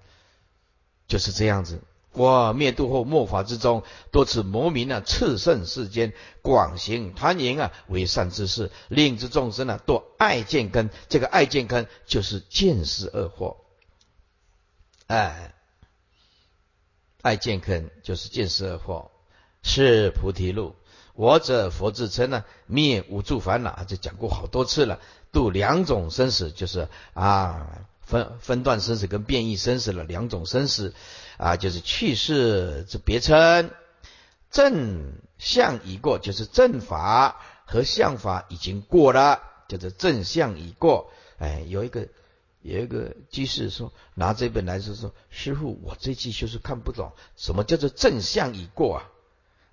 [1.07, 1.81] 就是这样子。
[2.13, 2.53] 哇！
[2.53, 10.89] 灭度后末法之中，多次魔民啊，炽盛世间，广行贪淫啊，为善之事，令之众生啊，多爱见根。
[11.07, 13.57] 这个爱见根就是见识恶惑。
[15.05, 15.53] 哎，
[17.21, 19.09] 爱见根就是见识恶惑，
[19.61, 20.75] 是菩提路。
[21.13, 24.99] 我者佛自称呢，灭无住烦恼，这讲过好多次了。
[25.31, 30.95] 度两种生死，就是啊分分段生死跟变异生死了两种生死
[31.37, 33.69] 啊，就是去世之别称。
[34.49, 41.11] 正相已过，就是正法和相法已经过了，就是正相已过。
[41.37, 42.07] 哎，有一个
[42.61, 49.09] 有一个居士说，拿这本来是说，师傅，我这句就是看不懂，什么叫做正相已过啊？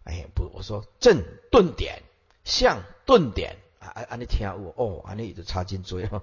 [0.05, 2.03] 哎，不，我说正顿点，
[2.45, 3.57] 相顿点。
[3.79, 6.23] 啊，安尼听我哦，安尼就差劲多了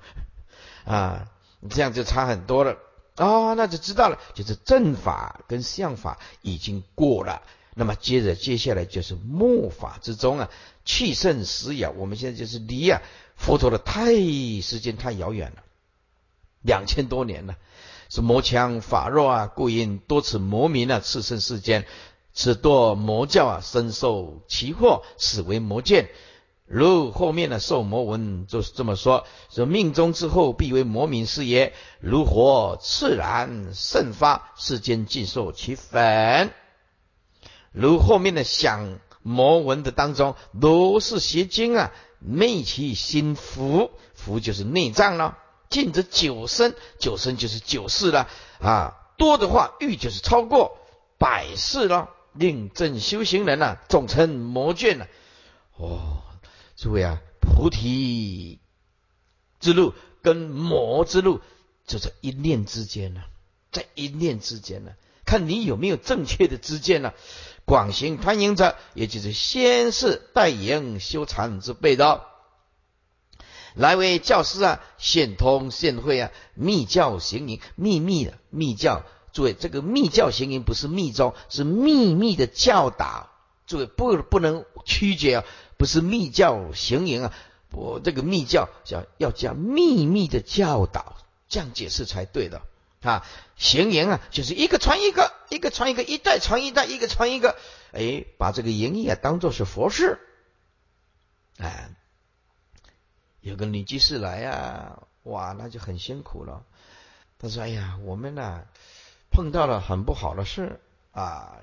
[0.85, 1.31] 啊！
[1.61, 2.77] 你 这样就差很多了
[3.15, 7.41] 哦，那就知道了，就是正法跟相法已经过了。
[7.75, 10.49] 那么接着接下来就是末法之中啊，
[10.83, 11.87] 去圣时也。
[11.89, 13.01] 我们现在就是离啊
[13.37, 14.13] 佛陀的太
[14.61, 15.63] 时间太遥远了，
[16.63, 17.55] 两千多年了，
[18.09, 21.85] 是魔强法弱啊，故因多此魔民啊，炽盛世间，
[22.33, 26.09] 此堕魔教啊，深受其祸，死为魔剑。
[26.65, 31.73] 如后面的受魔文就是这么说：说命中之后必为魔民是也。
[31.99, 36.51] 如火炽然盛发，世间尽受其粉。
[37.73, 45.37] 如后面的想魔文的当中都是邪经啊，昧其心福，福就是内脏了。
[45.73, 48.29] 尽则九生，九生就是九世了
[48.61, 48.93] 啊。
[49.17, 50.77] 多的话，欲就是超过
[51.17, 52.11] 百世了。
[52.33, 55.07] 令正修行人呐，总称魔卷了。
[55.77, 56.21] 哦，
[56.75, 58.59] 诸位啊，菩提
[59.59, 61.41] 之路跟魔之路
[61.87, 63.21] 就在一念之间呢，
[63.71, 64.91] 在一念之间呢，
[65.25, 67.13] 看你有没有正确的知见呢。
[67.65, 72.25] 广行团营者，也就是先是代言修禅之辈的，
[73.75, 79.03] 来为教师啊，现通现会啊，密教行营，秘密的密教。
[79.31, 83.31] 诸位，这个密教行营不是密宗，是秘密的教导。
[83.65, 85.45] 诸位不不能曲解啊，
[85.77, 87.33] 不是密教行营啊，
[87.71, 91.17] 我这个密教叫要讲秘密的教导，
[91.49, 92.61] 这样解释才对的
[93.01, 93.25] 啊。
[93.55, 97.55] 行营啊，就是一个传一个，一个传一个，一代传一代，一个传一个。
[97.91, 100.19] 哎，把这个营业当做是佛事。
[101.57, 101.89] 哎，
[103.43, 106.63] 有个女居士来呀，哇，那就很辛苦了。
[107.37, 108.63] 他说：“哎呀，我们呢？”
[109.29, 110.79] 碰到了很不好的事
[111.11, 111.57] 啊！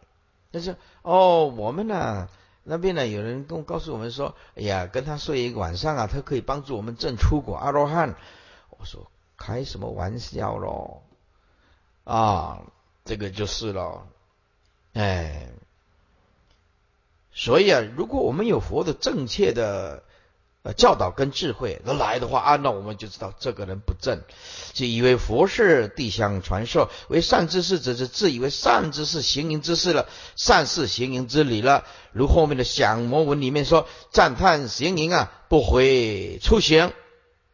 [0.51, 2.29] 但是哦，我们呢
[2.65, 8.15] 那边呢有人跟我告诉我们说，哎呀，跟他睡一个晚上啊，他可以帮助我们证出果阿罗汉。
[8.71, 11.03] 我说开什么玩笑喽？
[12.05, 12.63] 啊，
[13.07, 14.07] 这个就是了，
[14.93, 15.49] 哎，
[17.33, 20.03] 所以啊，如果我们有佛的正确的。
[20.63, 24.21] 呃，教导跟智慧那来的话啊，那我们就知道这个人不正，
[24.75, 30.07] 就以为佛是地相传授，为善知识者是自以为善知识行营之事了，
[30.37, 31.87] 善事行营之理了。
[32.13, 36.93] 如后面的降魔文里面说，赞叹行营啊，不悔出行，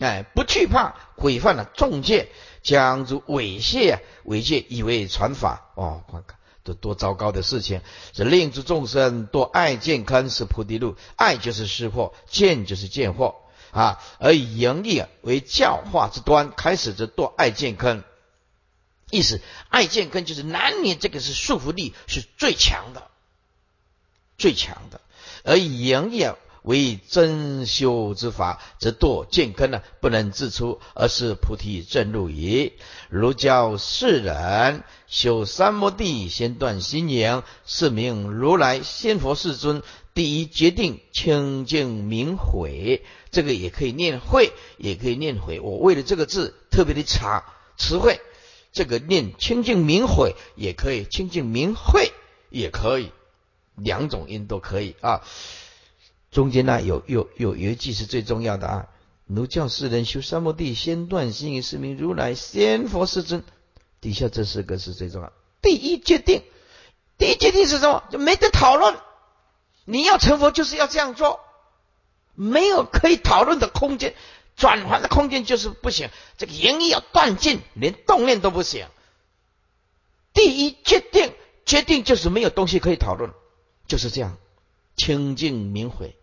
[0.00, 2.28] 哎，不惧怕毁犯了众戒，
[2.64, 6.36] 将如猥亵猥亵以为传法哦，看看。
[6.66, 7.80] 这多糟糕的事情！
[8.12, 13.36] 是令诸众生多爱见坑是菩提路，爱就是识货，见就是见货
[13.70, 14.02] 啊。
[14.18, 18.02] 而以盈利为教化之端，开始则多爱见坑。
[19.10, 23.08] 意思爱见坑就是男女这个是束缚力是最强的，
[24.36, 25.00] 最强的。
[25.44, 26.24] 而以盈利
[26.66, 32.72] 为真修之法，则堕见坑呢，不能自出，而是菩提正路矣。
[33.08, 43.04] 如教世人修三摩地，先断心眼，是名如来先佛世尊第一决定清净明慧。
[43.30, 45.60] 这个也可以念慧，也可以念慧。
[45.60, 47.44] 我为了这个字特别的查
[47.78, 48.20] 词汇，
[48.72, 52.10] 这个念清净明慧也可以，清净明慧
[52.50, 53.12] 也可以，
[53.76, 55.22] 两种音都可以啊。
[56.36, 58.88] 中间呢有有有有一句是最重要的啊！
[59.24, 63.42] 如教世人修三摩地，先断心以是名如来先佛世尊。
[64.02, 65.32] 底下这四个是最重要。
[65.62, 66.42] 第一决定，
[67.16, 68.04] 第一决定是什么？
[68.10, 68.98] 就没得讨论。
[69.86, 71.40] 你要成佛就是要这样做，
[72.34, 74.14] 没有可以讨论的空间，
[74.56, 76.10] 转换的空间就是不行。
[76.36, 78.86] 这个言意要断尽，连动念都不行。
[80.34, 81.32] 第一决定，
[81.64, 83.32] 决定就是没有东西可以讨论，
[83.88, 84.36] 就是这样，
[84.98, 86.14] 清净明慧。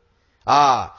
[0.44, 0.96] 啊，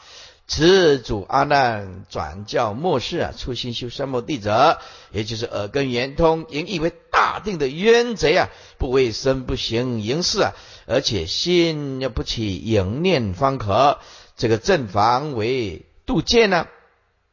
[0.46, 4.78] 此主阿难转教末世啊，初心修三摩地者，
[5.10, 10.52] 也就是耳根圆通，引以为大定的冤贼啊，不为身不行淫事啊，
[10.86, 13.98] 而且心要不起淫念方可。
[14.36, 16.66] 这个正房为度戒呢，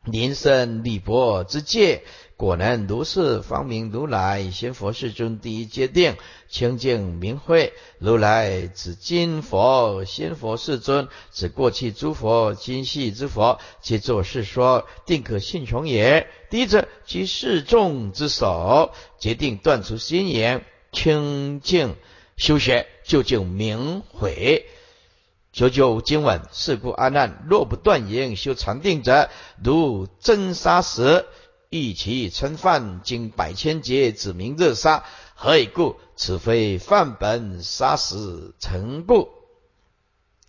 [0.05, 2.03] 临身礼佛之戒。
[2.41, 6.17] 果然如是，方明如来先佛世尊第一阶定
[6.49, 7.71] 清净明慧。
[7.99, 16.27] 如来指今佛先佛世尊，指过去诸佛今系之佛，皆作是说，定可信从也。
[16.49, 21.95] 第一者，即世众之首，决定断除心言，清净
[22.37, 24.65] 修学，究竟明慧。
[25.53, 29.29] 九九经文，是故阿难，若不断言修禅定者，
[29.63, 31.23] 如真沙石。
[31.71, 35.05] 欲其称犯，经百千劫，指明热杀，
[35.35, 35.95] 何以故？
[36.17, 39.29] 此非范本杀死成故。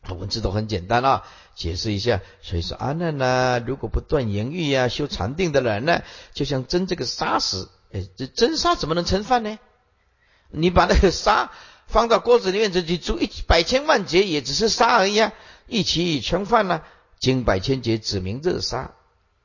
[0.09, 1.23] 文字都很简单啊，
[1.55, 2.23] 解释一下。
[2.43, 6.03] 所以说阿难呢，如果不断言语呀，修禅定的人呢，
[6.35, 9.61] 就像蒸这个沙石，哎，这蒸沙怎么能成饭呢？
[10.51, 11.53] 你把那个沙
[11.87, 15.33] 放到锅子里面，这去煮一百千万劫，也只是沙而已啊。
[15.69, 16.83] 一起称饭呢，
[17.21, 18.91] 经百千劫，指明热杀，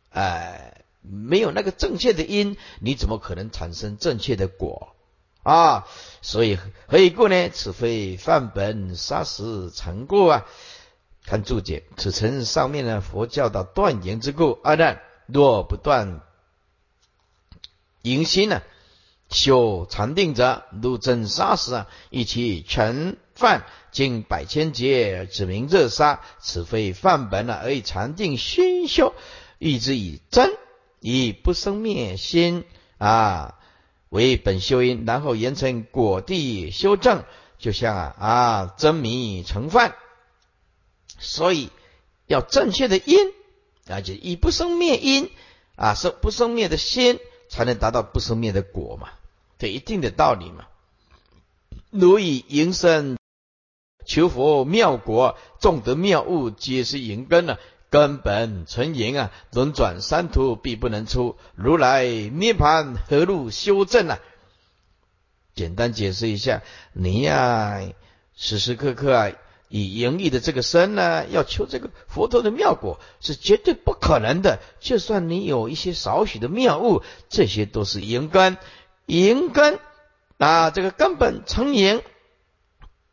[0.09, 0.73] 哎。
[1.09, 4.95] 没有那个正确的因，你怎么可能产生正确的果
[5.43, 5.87] 啊？
[6.21, 7.49] 所以何以故呢？
[7.49, 10.45] 此非范本杀死成故啊！
[11.25, 14.59] 看注解，此诚上面呢佛教的断言之故。
[14.63, 16.21] 二难，若不断
[18.01, 18.61] 淫心呢，
[19.29, 29.13] 修禅定者，如真杀死啊，以其成犯，经百千劫，指明热杀，此非范本啊，而以禅定熏修，
[29.59, 30.53] 欲之以真，
[30.99, 32.63] 以不生灭心
[32.97, 33.59] 啊
[34.09, 37.23] 为本修因，然后严成果地修正，
[37.59, 39.95] 就像啊啊真迷成饭，
[41.19, 41.69] 所以
[42.25, 43.17] 要正确的因
[43.87, 45.29] 啊，就以不生灭因
[45.75, 47.19] 啊生不生灭的心，
[47.49, 49.09] 才能达到不生灭的果嘛，
[49.59, 50.65] 这一定的道理嘛。
[51.89, 53.17] 如以营生
[54.05, 57.57] 求佛妙果，众得妙物，皆是营根呢。
[57.89, 61.37] 根本纯营啊，轮转三途，必不能出。
[61.55, 64.19] 如来涅盘何路修正啊？
[65.55, 66.61] 简单解释一下，
[66.93, 67.81] 你呀，
[68.35, 69.31] 时时刻刻啊，
[69.69, 74.59] 以盈利的这个身呢，要求这个佛陀的妙果，是绝对不可能的。
[74.79, 78.57] 就算你有一些少许的妙物，这些都是营根，
[79.05, 79.79] 营根。
[80.37, 82.03] 啊，这个根本成营，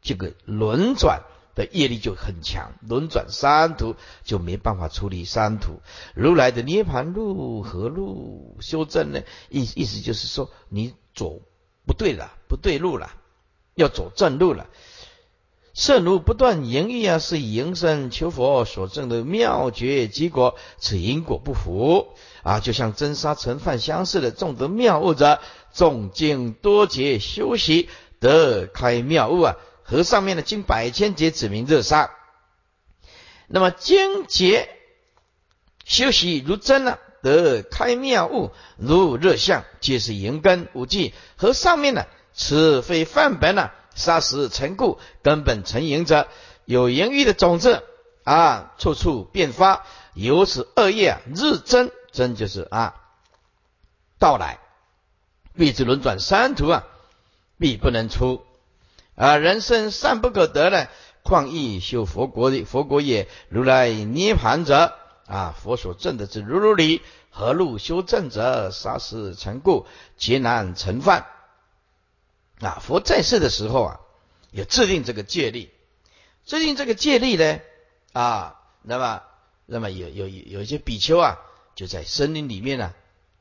[0.02, 1.22] 这个轮转
[1.54, 3.94] 的业力就很强，轮转三途
[4.24, 5.80] 就没办法处理三途。
[6.14, 9.22] 如来的涅盘路何路修正呢？
[9.50, 11.40] 意意思就是说，你走
[11.86, 13.10] 不对了，不对路了，
[13.74, 14.66] 要走正路了。
[15.74, 25.40] 圣如不断言语啊，是以营生求佛所证的妙绝结果，此因果不符啊，就像真沙成饭相似的，种得妙物者。
[25.72, 27.88] 众经多劫修习
[28.20, 32.10] 得开妙物啊，和上面的经百千劫指明热杀。
[33.46, 34.68] 那么经劫
[35.84, 41.14] 修习如真啊，得开妙悟如热相，皆是银根无际。
[41.36, 46.26] 和上面呢，此非范本啊，杀时成故，根本成营者，
[46.64, 47.84] 有盈欲的种子
[48.24, 52.94] 啊，处处变发，由此恶业，日增增就是啊
[54.18, 54.58] 到来。
[55.54, 56.84] 必之轮转三途啊，
[57.58, 58.44] 必不能出
[59.16, 59.36] 啊！
[59.36, 60.88] 人生善不可得呢，
[61.22, 63.28] 况亦修佛国的佛国也。
[63.48, 64.96] 如来涅盘者
[65.26, 67.00] 啊，佛所证的之如如理，
[67.30, 68.70] 何路修正者？
[68.72, 69.86] 杀死成故，
[70.16, 71.26] 劫难成犯
[72.60, 72.82] 啊！
[72.82, 74.00] 佛在世的时候啊，
[74.50, 75.70] 也制定这个戒律，
[76.44, 77.60] 制定这个戒律呢
[78.12, 79.22] 啊，那么
[79.66, 81.38] 那么有有有一些比丘啊，
[81.76, 82.92] 就在森林里面呢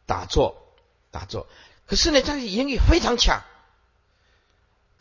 [0.06, 0.56] 打坐
[1.10, 1.48] 打坐。
[1.88, 3.42] 可是呢，他的言语非常强。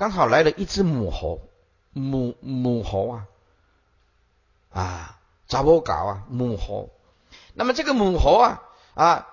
[0.03, 1.48] 刚好来了一只母猴，
[1.92, 3.28] 母母猴啊，
[4.72, 6.90] 啊，杂波搞啊，母猴。
[7.55, 8.62] 那么这个母猴啊，
[8.94, 9.28] 啊，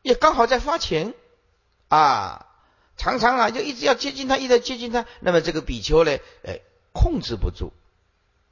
[0.00, 1.12] 也刚好在发情，
[1.88, 2.46] 啊，
[2.96, 5.04] 常常啊就一直要接近它，一直接近它。
[5.20, 6.60] 那么这个比丘呢，哎，
[6.94, 7.74] 控制不住，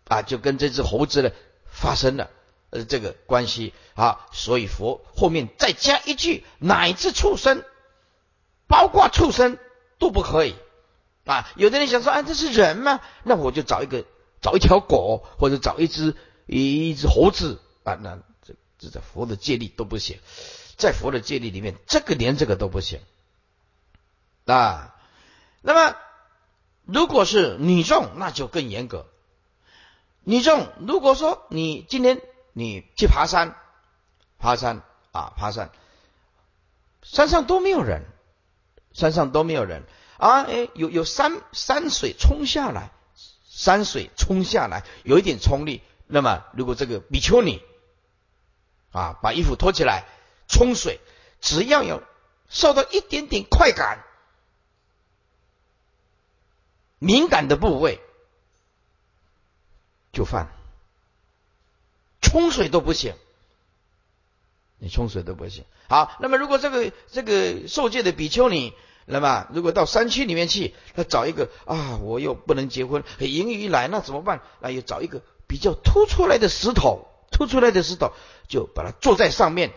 [0.06, 1.30] 啊，就跟这只猴子呢
[1.64, 2.28] 发生了
[2.68, 4.26] 呃这个关系啊。
[4.32, 7.64] 所以佛后面再加一句，乃至畜生。
[8.66, 9.56] 包括畜生
[9.98, 10.56] 都不可以
[11.24, 11.48] 啊！
[11.56, 13.00] 有的人想说，啊，这是人吗？
[13.22, 14.04] 那我就找一个，
[14.40, 16.14] 找一条狗，或者找一只
[16.46, 17.94] 一只猴子啊！
[17.94, 20.18] 那这这在佛的戒律都不行，
[20.76, 23.00] 在佛的戒律里面，这个连这个都不行
[24.44, 24.94] 啊。
[25.62, 25.96] 那么，
[26.84, 29.06] 如果是女众，那就更严格。
[30.24, 32.20] 女众，如果说你今天
[32.52, 33.56] 你去爬山，
[34.38, 35.70] 爬山啊，爬山，
[37.02, 38.02] 山上都没有人。
[38.92, 39.82] 山上都没有人
[40.18, 40.42] 啊！
[40.42, 42.92] 哎，有有山山水冲下来，
[43.44, 45.82] 山水冲下来，有一点冲力。
[46.06, 47.62] 那么，如果这个比丘尼
[48.92, 50.04] 啊，把衣服脱起来
[50.48, 51.00] 冲水，
[51.40, 52.02] 只要有
[52.48, 54.04] 受到一点点快感，
[56.98, 58.00] 敏感的部位
[60.12, 60.48] 就犯，
[62.20, 63.14] 冲水都不行。
[64.78, 65.64] 你冲水都不行。
[65.88, 68.74] 好，那么如果这个这个受戒的比丘尼，
[69.06, 74.40] 那么如果到山区里面去，他找一个啊，我又不能结婚，淫欲一来，那怎么办？
[74.60, 78.12] 那又找一个比较凸出来的石头，凸出来的石头，
[78.48, 79.72] 就把它坐在上面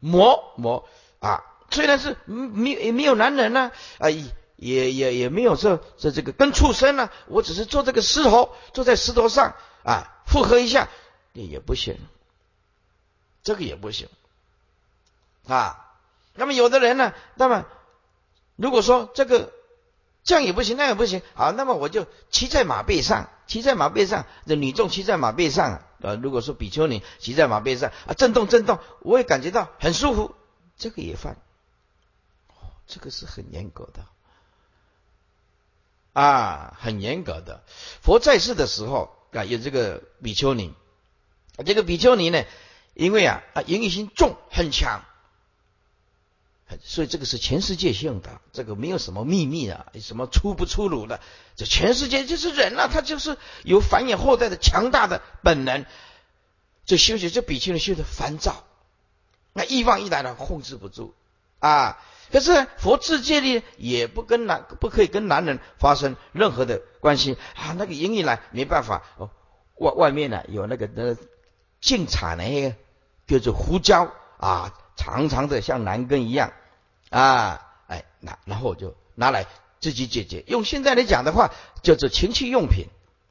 [0.00, 0.86] 磨磨
[1.18, 1.44] 啊。
[1.70, 4.10] 虽然是没没有男人呢，啊，
[4.56, 10.88] 也也也没有这这这个跟畜生呢，我只是坐这个石头，坐在石头上啊，复合一下
[11.32, 11.96] 也也不行，
[13.42, 14.08] 这个也不行。
[15.46, 15.94] 啊，
[16.34, 17.64] 那么有的人呢，那么
[18.58, 19.52] 如果说这个
[20.24, 26.14] 这样也不行，那也不行，好，那么我就骑在马背上，骑在马背上，这女众骑在马背上啊。
[26.20, 30.34] 如果说比丘尼骑在马背上啊，震动震动，我也感觉到很舒服，
[30.76, 31.38] 这个也犯，
[32.88, 34.04] 这个是很严格的
[36.20, 37.62] 啊，很严格的。
[38.02, 40.74] 佛在世的时候啊，有这个比丘尼，
[41.64, 42.44] 这个比丘尼呢，
[42.94, 45.04] 因为啊啊，淫欲心重很强。
[46.82, 51.20] 所以这个是全世界性的，这个没有什么秘密啊，什么出不出炉的，
[51.56, 55.86] 这全世界就是人啊，他就是有繁衍后代的强大的本能。
[56.84, 58.64] 这修息，这比丘尼修的烦躁，
[59.52, 61.14] 那欲望一来了，控制不住
[61.58, 61.98] 啊。
[62.32, 67.72] 可是佛智戒律也不跟男不可以跟男人发生任何的关系啊。
[67.76, 69.30] 那个淫一来没办法哦，
[69.76, 71.14] 外外面呢有那个那
[71.80, 72.74] 净产呢，
[73.26, 76.54] 叫做胡椒啊，长长的像男根一样
[77.10, 79.46] 啊，哎，那然后我就拿来
[79.80, 80.44] 自己解决。
[80.46, 81.52] 用现在来讲的话，
[81.82, 82.86] 叫做情趣用品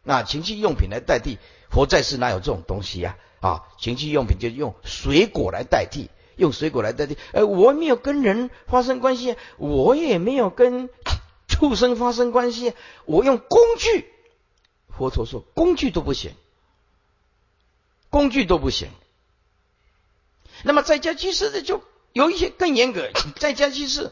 [0.05, 1.37] 啊，情趣用品来代替
[1.69, 3.17] 佛在世哪有这种东西呀？
[3.39, 7.17] 啊，情趣用品就用水果来代替，用水果来代替。
[7.33, 10.89] 呃，我没有跟人发生关系，我也没有跟
[11.47, 12.73] 畜生发生关系，
[13.05, 14.11] 我用工具。
[14.89, 16.31] 佛陀说，工具都不行，
[18.09, 18.89] 工具都不行。
[20.63, 21.83] 那么在家居士的就
[22.13, 24.11] 有一些更严格，在家居士，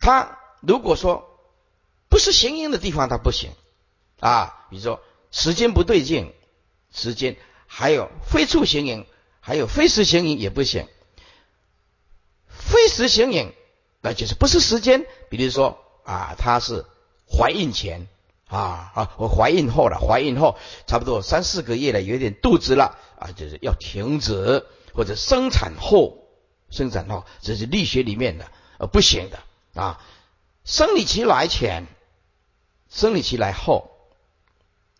[0.00, 1.38] 他如果说
[2.08, 3.50] 不是行淫的地方，他不行
[4.20, 4.66] 啊。
[4.70, 5.00] 比如说
[5.30, 6.32] 时间不对劲，
[6.92, 7.36] 时间。
[7.74, 9.06] 还有非处行淫，
[9.40, 10.86] 还有非时行淫也不行。
[12.46, 13.50] 非时行淫，
[14.02, 15.06] 那就是不是时间。
[15.30, 16.84] 比如说啊，他是
[17.26, 18.08] 怀孕前
[18.46, 26.21] 啊啊，我怀孕后了，怀孕后差不多三四个月了，有点肚子了啊，就是要停止或者生产后，
[26.72, 29.38] 生产后这是力学里面的呃不行的
[29.80, 30.00] 啊。
[30.64, 31.86] 生理期来前，
[32.90, 33.90] 生理期来后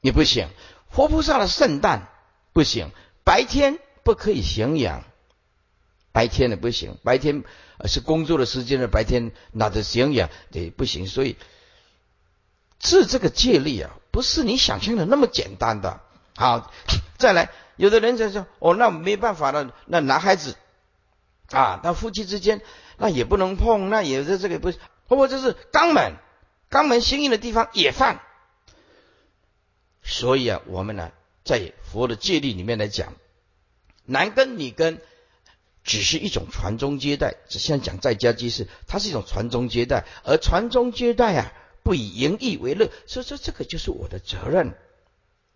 [0.00, 0.48] 也不行。
[0.88, 2.08] 活菩萨的圣诞。
[2.54, 2.90] 不行，
[3.24, 5.04] 白天不可以行养，
[6.12, 7.44] 白天的不行，白天
[7.86, 11.38] 是工作的时间的白天拿着行养也不行，所以
[12.78, 16.02] 治这个戒律啊，不是你想象的那么简单的。
[16.36, 16.70] 好，
[17.16, 20.54] 再来，有的人就说，哦，那没办法了，那男孩子
[21.52, 22.60] 啊，那夫妻之间
[22.98, 24.72] 那也不能碰，那也是这个不，
[25.06, 26.14] 或者是肛门，
[26.70, 28.20] 肛门相应的地方也犯，
[30.02, 31.12] 所以啊，我们呢。
[31.44, 33.14] 在佛的戒律里面来讲，
[34.04, 35.00] 男根女根
[35.82, 37.34] 只是一种传宗接代。
[37.48, 42.92] 只像讲在家居士，它是一种传宗接代，而传宗接代啊，不以淫逸为乐。
[43.08, 44.74] 所以说，这个就是我的责任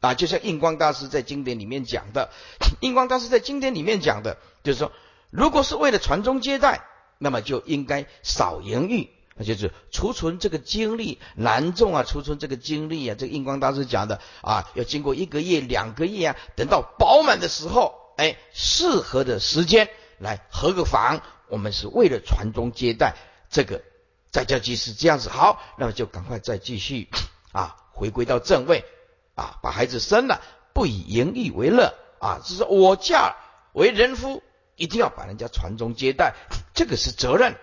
[0.01, 0.15] 啊。
[0.15, 2.33] 就像印光大师在经典里面讲的，
[2.81, 4.91] 印光大师在经典里面讲的，就是说，
[5.31, 6.85] 如果是为了传宗接代，
[7.18, 9.11] 那么就应该少淫欲。
[9.39, 13.14] 那就是储存这个精力，难众啊，储存这个精力啊。
[13.18, 21.20] 这个印光大师讲的啊，要经过一个月、两个月啊，等到饱满的时候，哎，适合的时间来合个房。
[21.49, 23.14] 我们是为了传宗接代，
[23.51, 23.83] 这个
[24.31, 25.29] 在家即是这样子。
[25.29, 27.11] 好，那么就赶快再继续
[27.53, 28.87] 啊，回归到正位
[29.35, 30.41] 啊，把孩子生了，
[30.72, 33.37] 不以淫欲为乐啊，就是我嫁
[33.74, 34.43] 为人夫，
[34.77, 36.35] 一定要把人家传宗接代，
[36.74, 37.57] 这个是责任。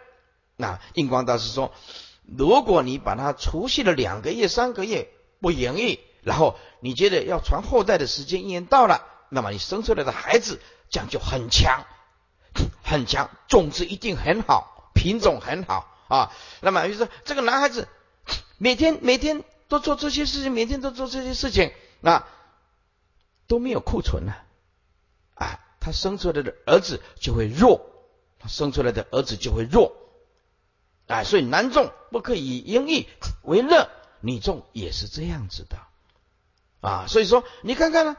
[0.56, 1.72] 那印光大师说，
[2.26, 5.10] 如果你把它除去了两个月、三个月
[5.40, 10.60] 不盈利，然后你觉得要传后代的时间一年到了，那么你生出来的孩子
[10.90, 11.86] 这样就很强，
[12.84, 16.32] 很强，种子一定很好，品种很好啊。
[16.62, 17.88] 那么就说这个男孩子
[18.58, 22.26] 每天每天都做这些事情，每天都做这些事情，那
[23.48, 24.44] 都没有库存了
[25.34, 27.86] 啊，他生出来的儿子就会弱，
[28.40, 29.98] 他生出来的儿子就会弱。
[31.08, 33.06] 哎，所以男众不可以以淫欲
[33.42, 33.90] 为乐，
[34.22, 35.78] 女众也是这样子的
[36.80, 37.06] 啊。
[37.10, 38.16] 所以说，你看看呢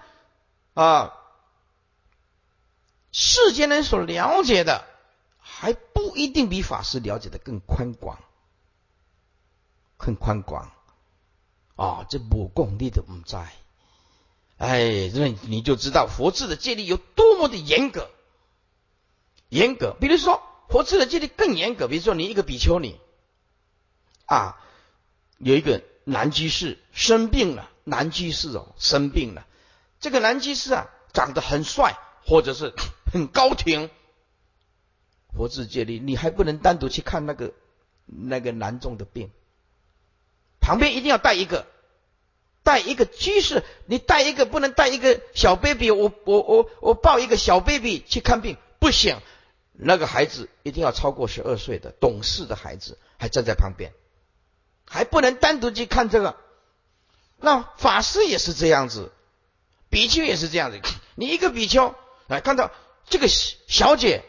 [0.74, 1.14] 啊，
[3.10, 4.84] 世间人所了解的
[5.38, 8.18] 还不一定比法师了解的更宽广，
[9.96, 10.70] 更宽广
[11.76, 12.04] 啊。
[12.10, 13.50] 这不功力的不在，
[14.64, 18.10] 哎，那你就知道佛智的戒律有多么的严格，
[19.48, 19.96] 严格。
[20.00, 20.42] 比如说。
[20.66, 22.98] 佛制的戒律更严格，比如说你一个比丘尼
[24.24, 24.58] 啊，
[25.38, 29.46] 有一个男居士生病了，男居士哦生病了，
[30.00, 31.96] 这个男居士啊长得很帅，
[32.26, 32.72] 或者是
[33.12, 33.90] 很高挺，
[35.36, 37.52] 佛制戒律你还不能单独去看那个
[38.06, 39.30] 那个男众的病，
[40.60, 41.66] 旁边一定要带一个，
[42.64, 49.18] 带一个居士，你带一个不能带一个小 baby，我我我我抱一个小 baby 去看病不行。
[49.76, 53.92] 那个孩子一定要超过十二岁的懂事的孩子，还站在旁边，
[54.86, 56.36] 还不能单独去看这个。
[57.36, 59.12] 那法师也是这样子，
[59.90, 60.80] 比丘也是这样子。
[61.16, 61.94] 你一个比丘
[62.28, 62.70] 来看到
[63.08, 64.22] 这个小姐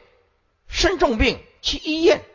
[0.68, 2.26] 生重病，去医院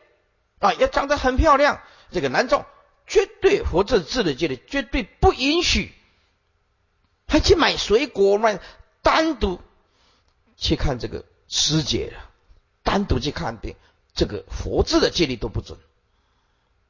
[0.61, 1.83] 啊，也长得很漂亮。
[2.13, 2.65] 这个男众
[3.11, 5.93] 绝对佛这字的戒律，绝对不允许，
[7.27, 8.61] 还去买水果买
[9.03, 9.61] 单独
[10.57, 12.15] 去看这个师姐。
[12.83, 13.77] 单独去看病，
[14.15, 15.79] 这个佛字的戒律都不准。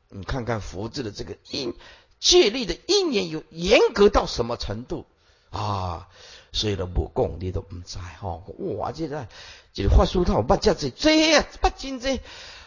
[0.09, 1.75] 你看看佛字的这个因
[2.21, 5.05] 戒律的一年有严格到什么程度
[5.51, 6.09] 啊？
[6.53, 8.45] 所以都不讲，你都唔知吼。
[8.77, 9.29] 哇，现在
[9.73, 12.21] 这个法术套不价值这啊，不真这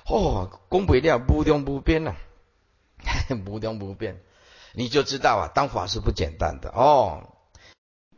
[0.05, 2.15] 哦，讲不了，无量无边呐，
[3.45, 4.21] 无量无边，
[4.73, 7.32] 你就知道啊，当法师不简单的哦。